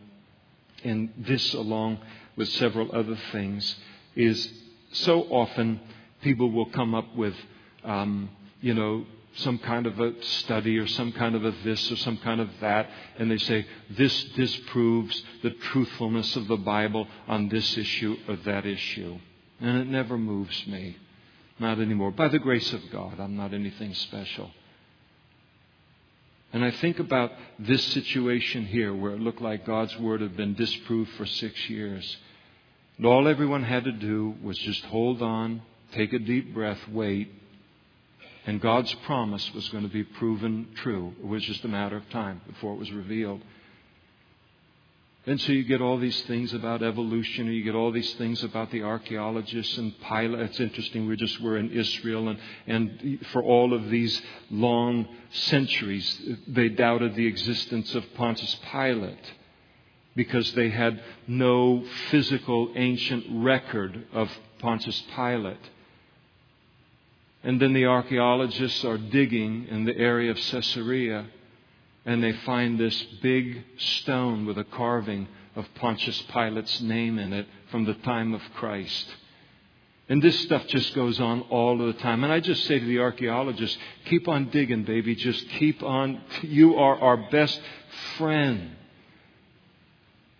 [0.85, 1.99] and this, along
[2.35, 3.75] with several other things,
[4.15, 4.49] is
[4.91, 5.79] so often
[6.21, 7.35] people will come up with,
[7.83, 8.29] um,
[8.61, 9.05] you know,
[9.37, 12.49] some kind of a study or some kind of a this or some kind of
[12.61, 18.37] that, and they say, this disproves the truthfulness of the Bible on this issue or
[18.37, 19.17] that issue.
[19.59, 20.97] And it never moves me.
[21.59, 22.11] Not anymore.
[22.11, 24.51] By the grace of God, I'm not anything special.
[26.55, 30.53] And I think about this situation here where it looked like God's word had been
[30.53, 32.15] disproved for six years.
[32.95, 37.29] And all everyone had to do was just hold on, take a deep breath, wait,
[38.45, 41.13] and God's promise was going to be proven true.
[41.19, 43.41] It was just a matter of time before it was revealed.
[45.27, 48.43] And so you get all these things about evolution, and you get all these things
[48.43, 50.41] about the archaeologists and Pilate.
[50.41, 54.21] It's interesting, we just were in Israel, and, and for all of these
[54.51, 59.33] long centuries, they doubted the existence of Pontius Pilate
[60.15, 65.57] because they had no physical ancient record of Pontius Pilate.
[67.43, 71.25] And then the archaeologists are digging in the area of Caesarea
[72.05, 77.47] and they find this big stone with a carving of Pontius Pilate's name in it
[77.71, 79.07] from the time of Christ.
[80.07, 82.23] And this stuff just goes on all the time.
[82.23, 85.15] And I just say to the archaeologists, keep on digging, baby.
[85.15, 86.21] Just keep on.
[86.43, 87.59] You are our best
[88.17, 88.75] friend.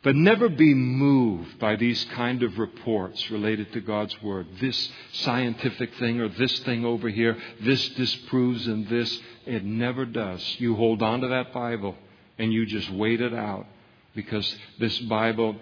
[0.06, 4.46] But never be moved by these kind of reports related to God's Word.
[4.62, 9.20] This scientific thing or this thing over here, this disproves and this.
[9.48, 10.44] It never does.
[10.60, 11.96] You hold on to that Bible
[12.38, 13.66] and you just wait it out
[14.14, 15.56] because this Bible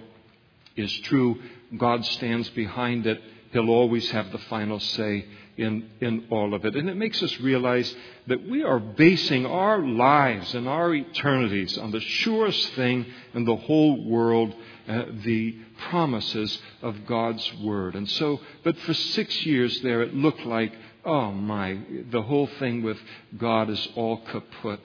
[0.75, 1.41] is true.
[1.77, 3.21] God stands behind it.
[3.53, 5.25] He'll always have the final say
[5.57, 6.75] in, in all of it.
[6.75, 7.93] And it makes us realize
[8.27, 13.55] that we are basing our lives and our eternities on the surest thing in the
[13.55, 14.53] whole world,
[14.87, 15.57] uh, the
[15.89, 17.95] promises of God's Word.
[17.95, 20.73] And so, but for six years there, it looked like,
[21.05, 21.79] oh my,
[22.09, 22.97] the whole thing with
[23.37, 24.81] God is all kaput.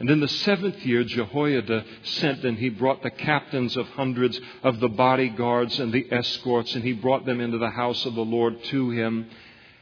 [0.00, 4.78] And in the seventh year, Jehoiada sent and he brought the captains of hundreds of
[4.78, 8.62] the bodyguards and the escorts, and he brought them into the house of the Lord
[8.64, 9.28] to him.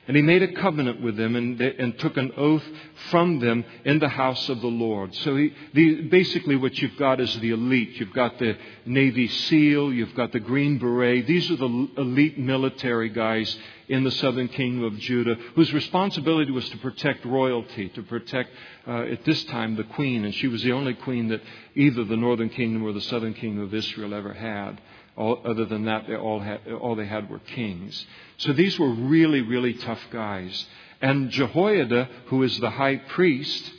[0.09, 2.63] And he made a covenant with them and, and took an oath
[3.11, 5.13] from them in the house of the Lord.
[5.17, 7.99] So he, the, basically what you've got is the elite.
[7.99, 11.27] You've got the Navy SEAL, you've got the Green Beret.
[11.27, 13.57] These are the elite military guys
[13.89, 18.51] in the southern kingdom of Judah whose responsibility was to protect royalty, to protect,
[18.87, 20.25] uh, at this time, the queen.
[20.25, 21.43] And she was the only queen that
[21.75, 24.81] either the northern kingdom or the southern kingdom of Israel ever had.
[25.17, 28.07] All, other than that, they all, had, all they had were kings.
[28.39, 30.67] So these were really, really tough guys.
[31.01, 33.73] And Jehoiada, who is the high priest,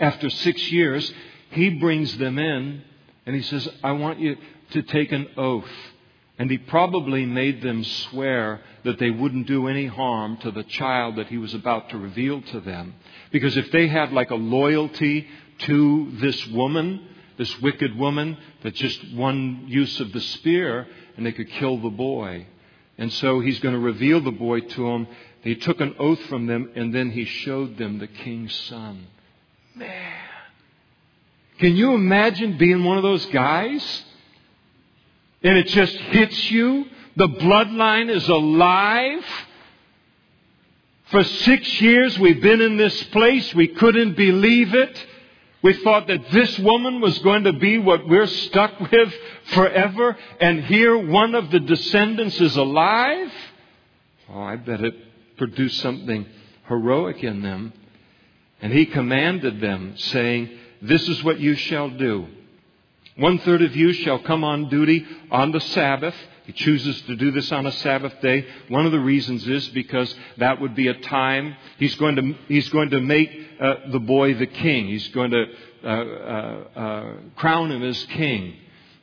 [0.00, 1.12] after six years,
[1.50, 2.82] he brings them in
[3.26, 4.36] and he says, I want you
[4.70, 5.70] to take an oath.
[6.38, 11.16] And he probably made them swear that they wouldn't do any harm to the child
[11.16, 12.94] that he was about to reveal to them.
[13.30, 15.28] Because if they had like a loyalty
[15.60, 17.06] to this woman,
[17.36, 21.90] this wicked woman, that just one use of the spear and they could kill the
[21.90, 22.46] boy.
[22.96, 25.08] And so he's going to reveal the boy to them.
[25.42, 29.06] He took an oath from them and then he showed them the king's son.
[29.74, 30.12] Man.
[31.58, 34.04] Can you imagine being one of those guys?
[35.42, 36.86] And it just hits you.
[37.16, 39.24] The bloodline is alive.
[41.06, 43.54] For six years we've been in this place.
[43.54, 45.06] We couldn't believe it.
[45.64, 49.14] We thought that this woman was going to be what we're stuck with
[49.46, 53.32] forever, and here one of the descendants is alive?
[54.28, 54.94] Oh, I bet it
[55.38, 56.26] produced something
[56.68, 57.72] heroic in them.
[58.60, 60.50] And he commanded them, saying,
[60.82, 62.26] This is what you shall do.
[63.16, 67.30] One third of you shall come on duty on the Sabbath he chooses to do
[67.30, 68.46] this on a Sabbath day.
[68.68, 72.68] One of the reasons is because that would be a time he's going to, he's
[72.68, 73.30] going to make
[73.60, 74.88] uh, the boy the king.
[74.88, 75.44] He's going to
[75.84, 78.56] uh, uh, uh, crown him as king.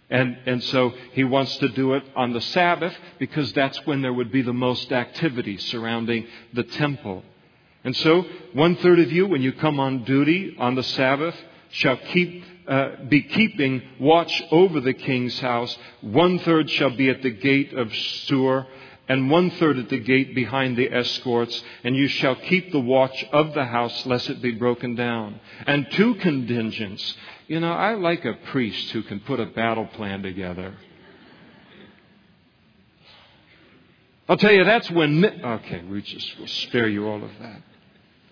[0.09, 4.11] And, and so he wants to do it on the Sabbath because that's when there
[4.11, 7.23] would be the most activity surrounding the temple.
[7.83, 11.35] And so, one third of you, when you come on duty on the Sabbath,
[11.69, 15.75] shall keep uh, be keeping watch over the king's house.
[16.01, 18.67] One third shall be at the gate of Sur,
[19.07, 23.25] and one third at the gate behind the escorts, and you shall keep the watch
[23.33, 25.39] of the house, lest it be broken down.
[25.65, 27.15] And two contingents.
[27.47, 30.75] You know, I like a priest who can put a battle plan together.
[34.29, 35.25] I'll tell you, that's when.
[35.25, 37.61] Okay, we just will spare you all of that.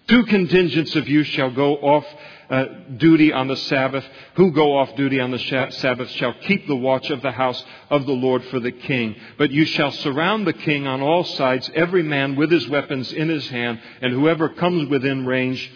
[0.08, 2.06] Two contingents of you shall go off
[2.50, 2.66] uh,
[2.98, 4.06] duty on the Sabbath.
[4.36, 8.06] Who go off duty on the Sabbath shall keep the watch of the house of
[8.06, 9.16] the Lord for the king.
[9.38, 13.30] But you shall surround the king on all sides, every man with his weapons in
[13.30, 15.72] his hand, and whoever comes within range,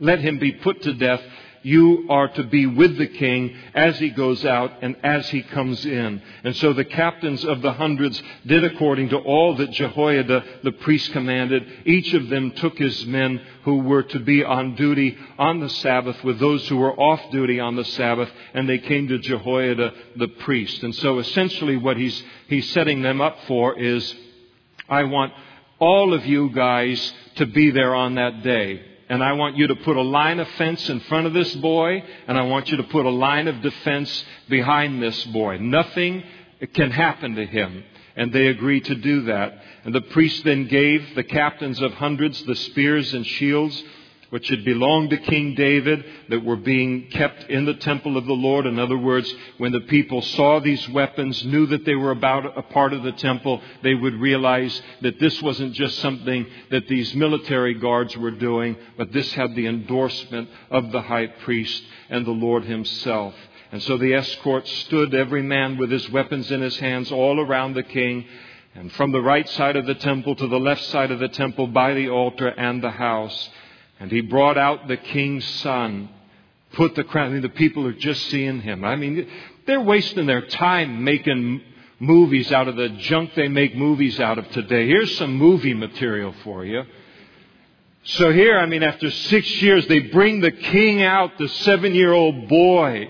[0.00, 1.22] let him be put to death
[1.62, 5.84] you are to be with the king as he goes out and as he comes
[5.86, 6.20] in.
[6.44, 11.12] And so the captains of the hundreds did according to all that Jehoiada the priest
[11.12, 11.64] commanded.
[11.84, 16.22] Each of them took his men who were to be on duty on the Sabbath
[16.24, 20.28] with those who were off duty on the Sabbath, and they came to Jehoiada the
[20.28, 20.82] priest.
[20.82, 24.14] And so essentially what he's, he's setting them up for is,
[24.88, 25.32] I want
[25.78, 29.76] all of you guys to be there on that day and I want you to
[29.76, 32.82] put a line of fence in front of this boy, and I want you to
[32.84, 35.58] put a line of defense behind this boy.
[35.58, 36.22] Nothing
[36.74, 37.84] can happen to him.
[38.14, 39.54] And they agreed to do that.
[39.84, 43.82] And the priest then gave the captains of hundreds the spears and shields
[44.32, 48.32] which had belonged to King David that were being kept in the temple of the
[48.32, 48.64] Lord.
[48.64, 52.62] In other words, when the people saw these weapons, knew that they were about a
[52.62, 57.74] part of the temple, they would realize that this wasn't just something that these military
[57.74, 62.64] guards were doing, but this had the endorsement of the high priest and the Lord
[62.64, 63.34] himself.
[63.70, 67.74] And so the escort stood, every man with his weapons in his hands, all around
[67.74, 68.24] the king,
[68.74, 71.66] and from the right side of the temple to the left side of the temple
[71.66, 73.50] by the altar and the house.
[74.02, 76.08] And he brought out the king's son,
[76.72, 77.28] put the crown.
[77.28, 78.84] I mean, the people are just seeing him.
[78.84, 79.28] I mean,
[79.64, 81.62] they're wasting their time making
[82.00, 84.88] movies out of the junk they make movies out of today.
[84.88, 86.82] Here's some movie material for you.
[88.02, 92.12] So here, I mean, after six years, they bring the king out, the seven year
[92.12, 93.08] old boy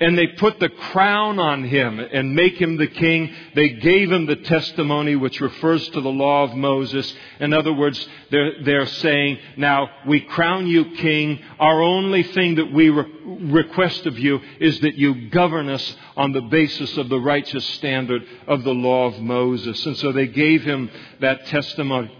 [0.00, 3.32] and they put the crown on him and make him the king.
[3.54, 7.12] They gave him the testimony which refers to the law of Moses.
[7.38, 11.38] In other words, they're, they're saying, now we crown you king.
[11.58, 16.32] Our only thing that we re- request of you is that you govern us on
[16.32, 19.84] the basis of the righteous standard of the law of Moses.
[19.84, 20.90] And so they gave him
[21.20, 22.10] that testimony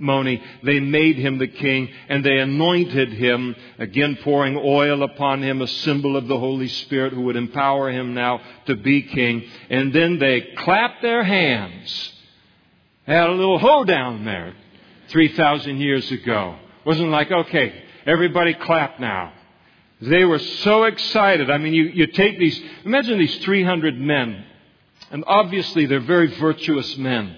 [0.00, 5.66] they made him the king and they anointed him, again pouring oil upon him, a
[5.66, 9.44] symbol of the Holy Spirit who would empower him now to be king.
[9.70, 12.12] And then they clapped their hands.
[13.06, 14.54] They had a little hoedown there.
[15.08, 16.56] 3,000 years ago.
[16.84, 19.32] Wasn't like, okay, everybody clap now.
[20.00, 21.50] They were so excited.
[21.50, 24.44] I mean, you, you take these, imagine these 300 men,
[25.10, 27.36] and obviously they're very virtuous men.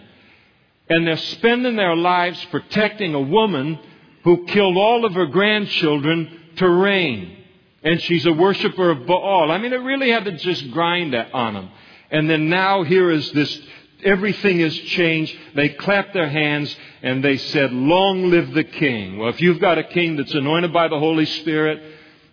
[0.90, 3.78] And they're spending their lives protecting a woman
[4.24, 7.38] who killed all of her grandchildren to reign.
[7.82, 9.50] And she's a worshiper of Baal.
[9.50, 11.70] I mean, it really had to just grind on them.
[12.10, 13.60] And then now here is this,
[14.04, 15.34] everything has changed.
[15.54, 19.16] They clapped their hands and they said, long live the king.
[19.16, 21.80] Well, if you've got a king that's anointed by the Holy Spirit,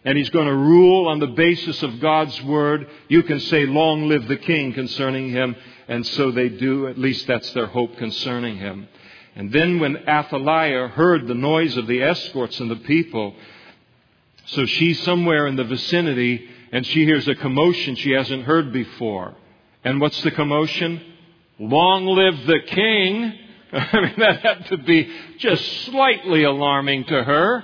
[0.08, 4.08] and he's going to rule on the basis of God's word, you can say, Long
[4.08, 5.54] live the king concerning him.
[5.88, 6.88] And so they do.
[6.88, 8.88] At least that's their hope concerning him.
[9.36, 13.36] And then when Athaliah heard the noise of the escorts and the people,
[14.48, 19.36] so she's somewhere in the vicinity and she hears a commotion she hasn't heard before.
[19.84, 21.02] And what's the commotion?
[21.60, 23.34] Long live the king.
[23.72, 27.64] I mean, that had to be just slightly alarming to her.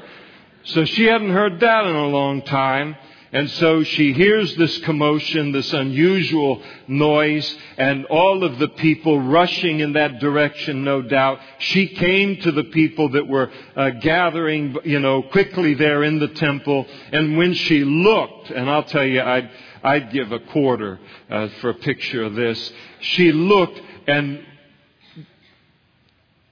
[0.65, 2.95] So she hadn't heard that in a long time.
[3.33, 9.79] And so she hears this commotion, this unusual noise, and all of the people rushing
[9.79, 11.39] in that direction, no doubt.
[11.57, 16.27] She came to the people that were uh, gathering, you know, quickly there in the
[16.29, 16.85] temple.
[17.11, 19.49] And when she looked, and I'll tell you, I'd,
[19.83, 22.71] I'd give a quarter uh, for a picture of this.
[23.01, 24.45] She looked and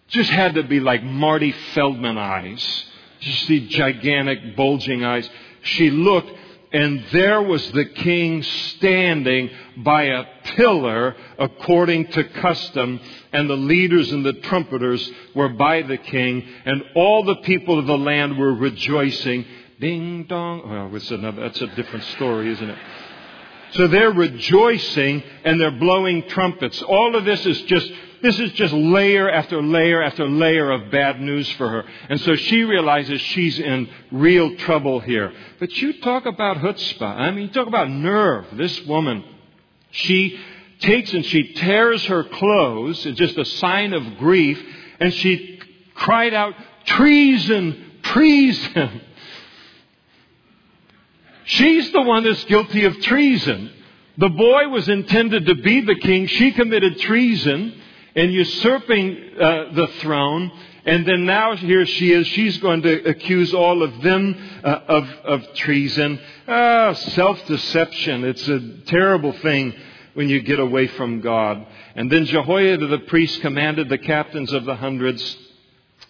[0.08, 2.86] just had to be like Marty Feldman eyes
[3.22, 5.30] just the gigantic, bulging eyes.
[5.62, 6.32] She looked,
[6.74, 13.00] and there was the king standing by a pillar according to custom,
[13.34, 17.88] and the leaders and the trumpeters were by the king, and all the people of
[17.88, 19.46] the land were rejoicing.
[19.80, 20.70] Ding dong.
[20.70, 22.78] Well, it's another, that's a different story, isn't it?
[23.72, 26.82] So they're rejoicing and they're blowing trumpets.
[26.84, 27.92] All of this is just
[28.22, 31.86] this is just layer after layer after layer of bad news for her.
[32.10, 35.34] And so she realizes she's in real trouble here.
[35.60, 37.02] But you talk about chutzpah.
[37.02, 38.46] I mean, you talk about nerve.
[38.54, 39.24] This woman,
[39.92, 40.40] she
[40.80, 44.62] takes and she tears her clothes, it's just a sign of grief,
[45.00, 45.60] and she
[45.94, 46.54] cried out,
[46.86, 49.02] treason, treason.
[51.46, 53.72] She's the one that's guilty of treason.
[54.18, 56.28] The boy was intended to be the king.
[56.28, 57.81] She committed treason
[58.16, 60.52] and usurping uh, the throne.
[60.84, 62.26] And then now here she is.
[62.28, 66.20] She's going to accuse all of them uh, of, of treason.
[66.48, 68.24] Ah, self-deception.
[68.24, 69.76] It's a terrible thing
[70.14, 71.66] when you get away from God.
[71.96, 75.38] And then Jehoiada the priest commanded the captains of the hundreds,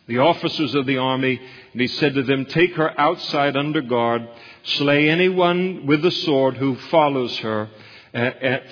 [0.08, 1.40] the officers of the army,
[1.74, 4.28] and he said to them, Take her outside under guard,
[4.64, 7.70] slay anyone with the sword who follows her.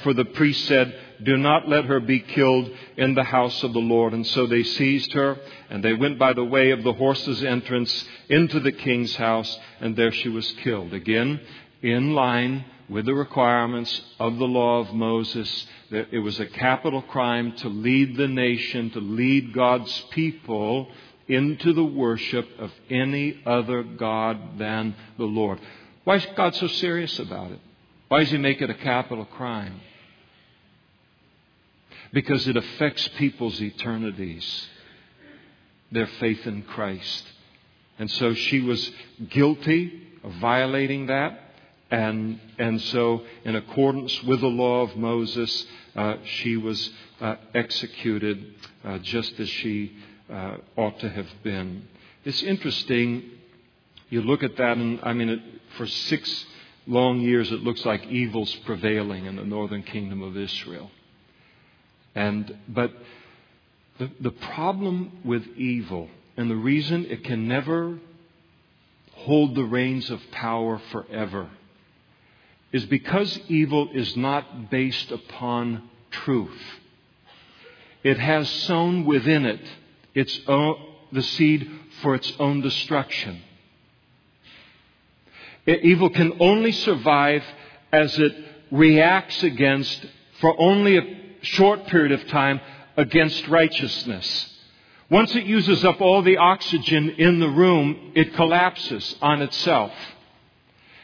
[0.04, 3.80] For the priest said, Do not let her be killed in the house of the
[3.80, 4.13] Lord.
[4.13, 5.38] And so they seized her,
[5.70, 9.95] and they went by the way of the horse's entrance into the king's house, and
[9.95, 10.93] there she was killed.
[10.93, 11.41] Again,
[11.82, 17.01] in line with the requirements of the law of Moses, that it was a capital
[17.01, 20.89] crime to lead the nation, to lead God's people
[21.28, 25.59] into the worship of any other God than the Lord.
[26.03, 27.59] Why is God so serious about it?
[28.07, 29.80] Why does he make it a capital crime?
[32.12, 34.68] Because it affects people's eternities,
[35.91, 37.24] their faith in Christ.
[37.99, 38.91] And so she was
[39.30, 41.39] guilty of violating that.
[41.91, 48.53] And, and so, in accordance with the law of Moses, uh, she was uh, executed
[48.84, 49.95] uh, just as she
[50.32, 51.88] uh, ought to have been.
[52.26, 53.24] It's interesting.
[54.10, 55.39] You look at that, and I mean, it,
[55.78, 56.45] for six
[56.86, 60.91] long years, it looks like evil's prevailing in the northern kingdom of Israel.
[62.20, 62.91] And, but
[63.97, 67.97] the, the problem with evil, and the reason it can never
[69.13, 71.49] hold the reins of power forever,
[72.74, 76.61] is because evil is not based upon truth.
[78.03, 79.61] It has sown within it
[80.13, 80.76] its own,
[81.13, 83.41] the seed for its own destruction.
[85.65, 87.45] Evil can only survive
[87.93, 88.36] as it
[88.72, 90.05] reacts against,
[90.41, 92.62] for only a short period of time,
[92.98, 94.56] against righteousness.
[95.10, 99.92] Once it uses up all the oxygen in the room, it collapses on itself.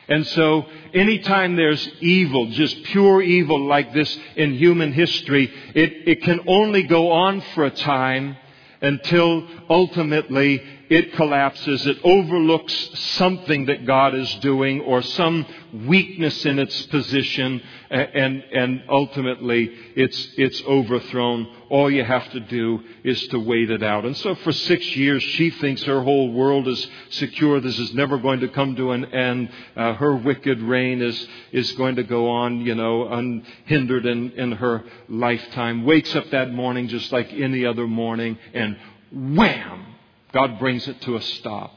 [0.08, 6.22] And so, anytime there's evil, just pure evil like this in human history, it, it
[6.22, 8.38] can only go on for a time
[8.82, 11.86] until ultimately it collapses.
[11.86, 12.74] It overlooks
[13.16, 20.30] something that God is doing or some weakness in its position and, and ultimately it's,
[20.38, 21.48] it's overthrown.
[21.70, 24.06] All you have to do is to wait it out.
[24.06, 27.60] And so for six years, she thinks her whole world is secure.
[27.60, 29.50] This is never going to come to an end.
[29.76, 34.52] Uh, her wicked reign is, is going to go on, you know, unhindered in, in
[34.54, 35.86] her lifetime.
[35.86, 38.78] Wakes up that morning just like any other morning and
[39.12, 39.95] wham!
[40.36, 41.72] God brings it to a stop.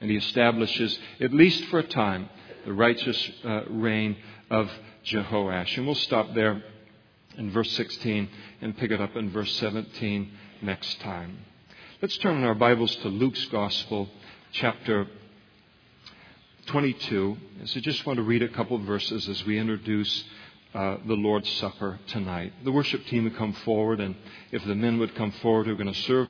[0.00, 2.30] And he establishes, at least for a time,
[2.64, 4.16] the righteous uh, reign
[4.50, 4.70] of
[5.04, 5.76] Jehoash.
[5.76, 6.64] And we'll stop there
[7.36, 8.26] in verse 16
[8.62, 10.32] and pick it up in verse 17
[10.62, 11.44] next time.
[12.00, 14.08] Let's turn in our Bibles to Luke's Gospel,
[14.52, 15.06] chapter
[16.68, 17.36] 22.
[17.66, 20.24] So just want to read a couple of verses as we introduce
[20.74, 22.54] uh, the Lord's Supper tonight.
[22.64, 24.16] The worship team would come forward, and
[24.52, 26.28] if the men would come forward who are going to serve.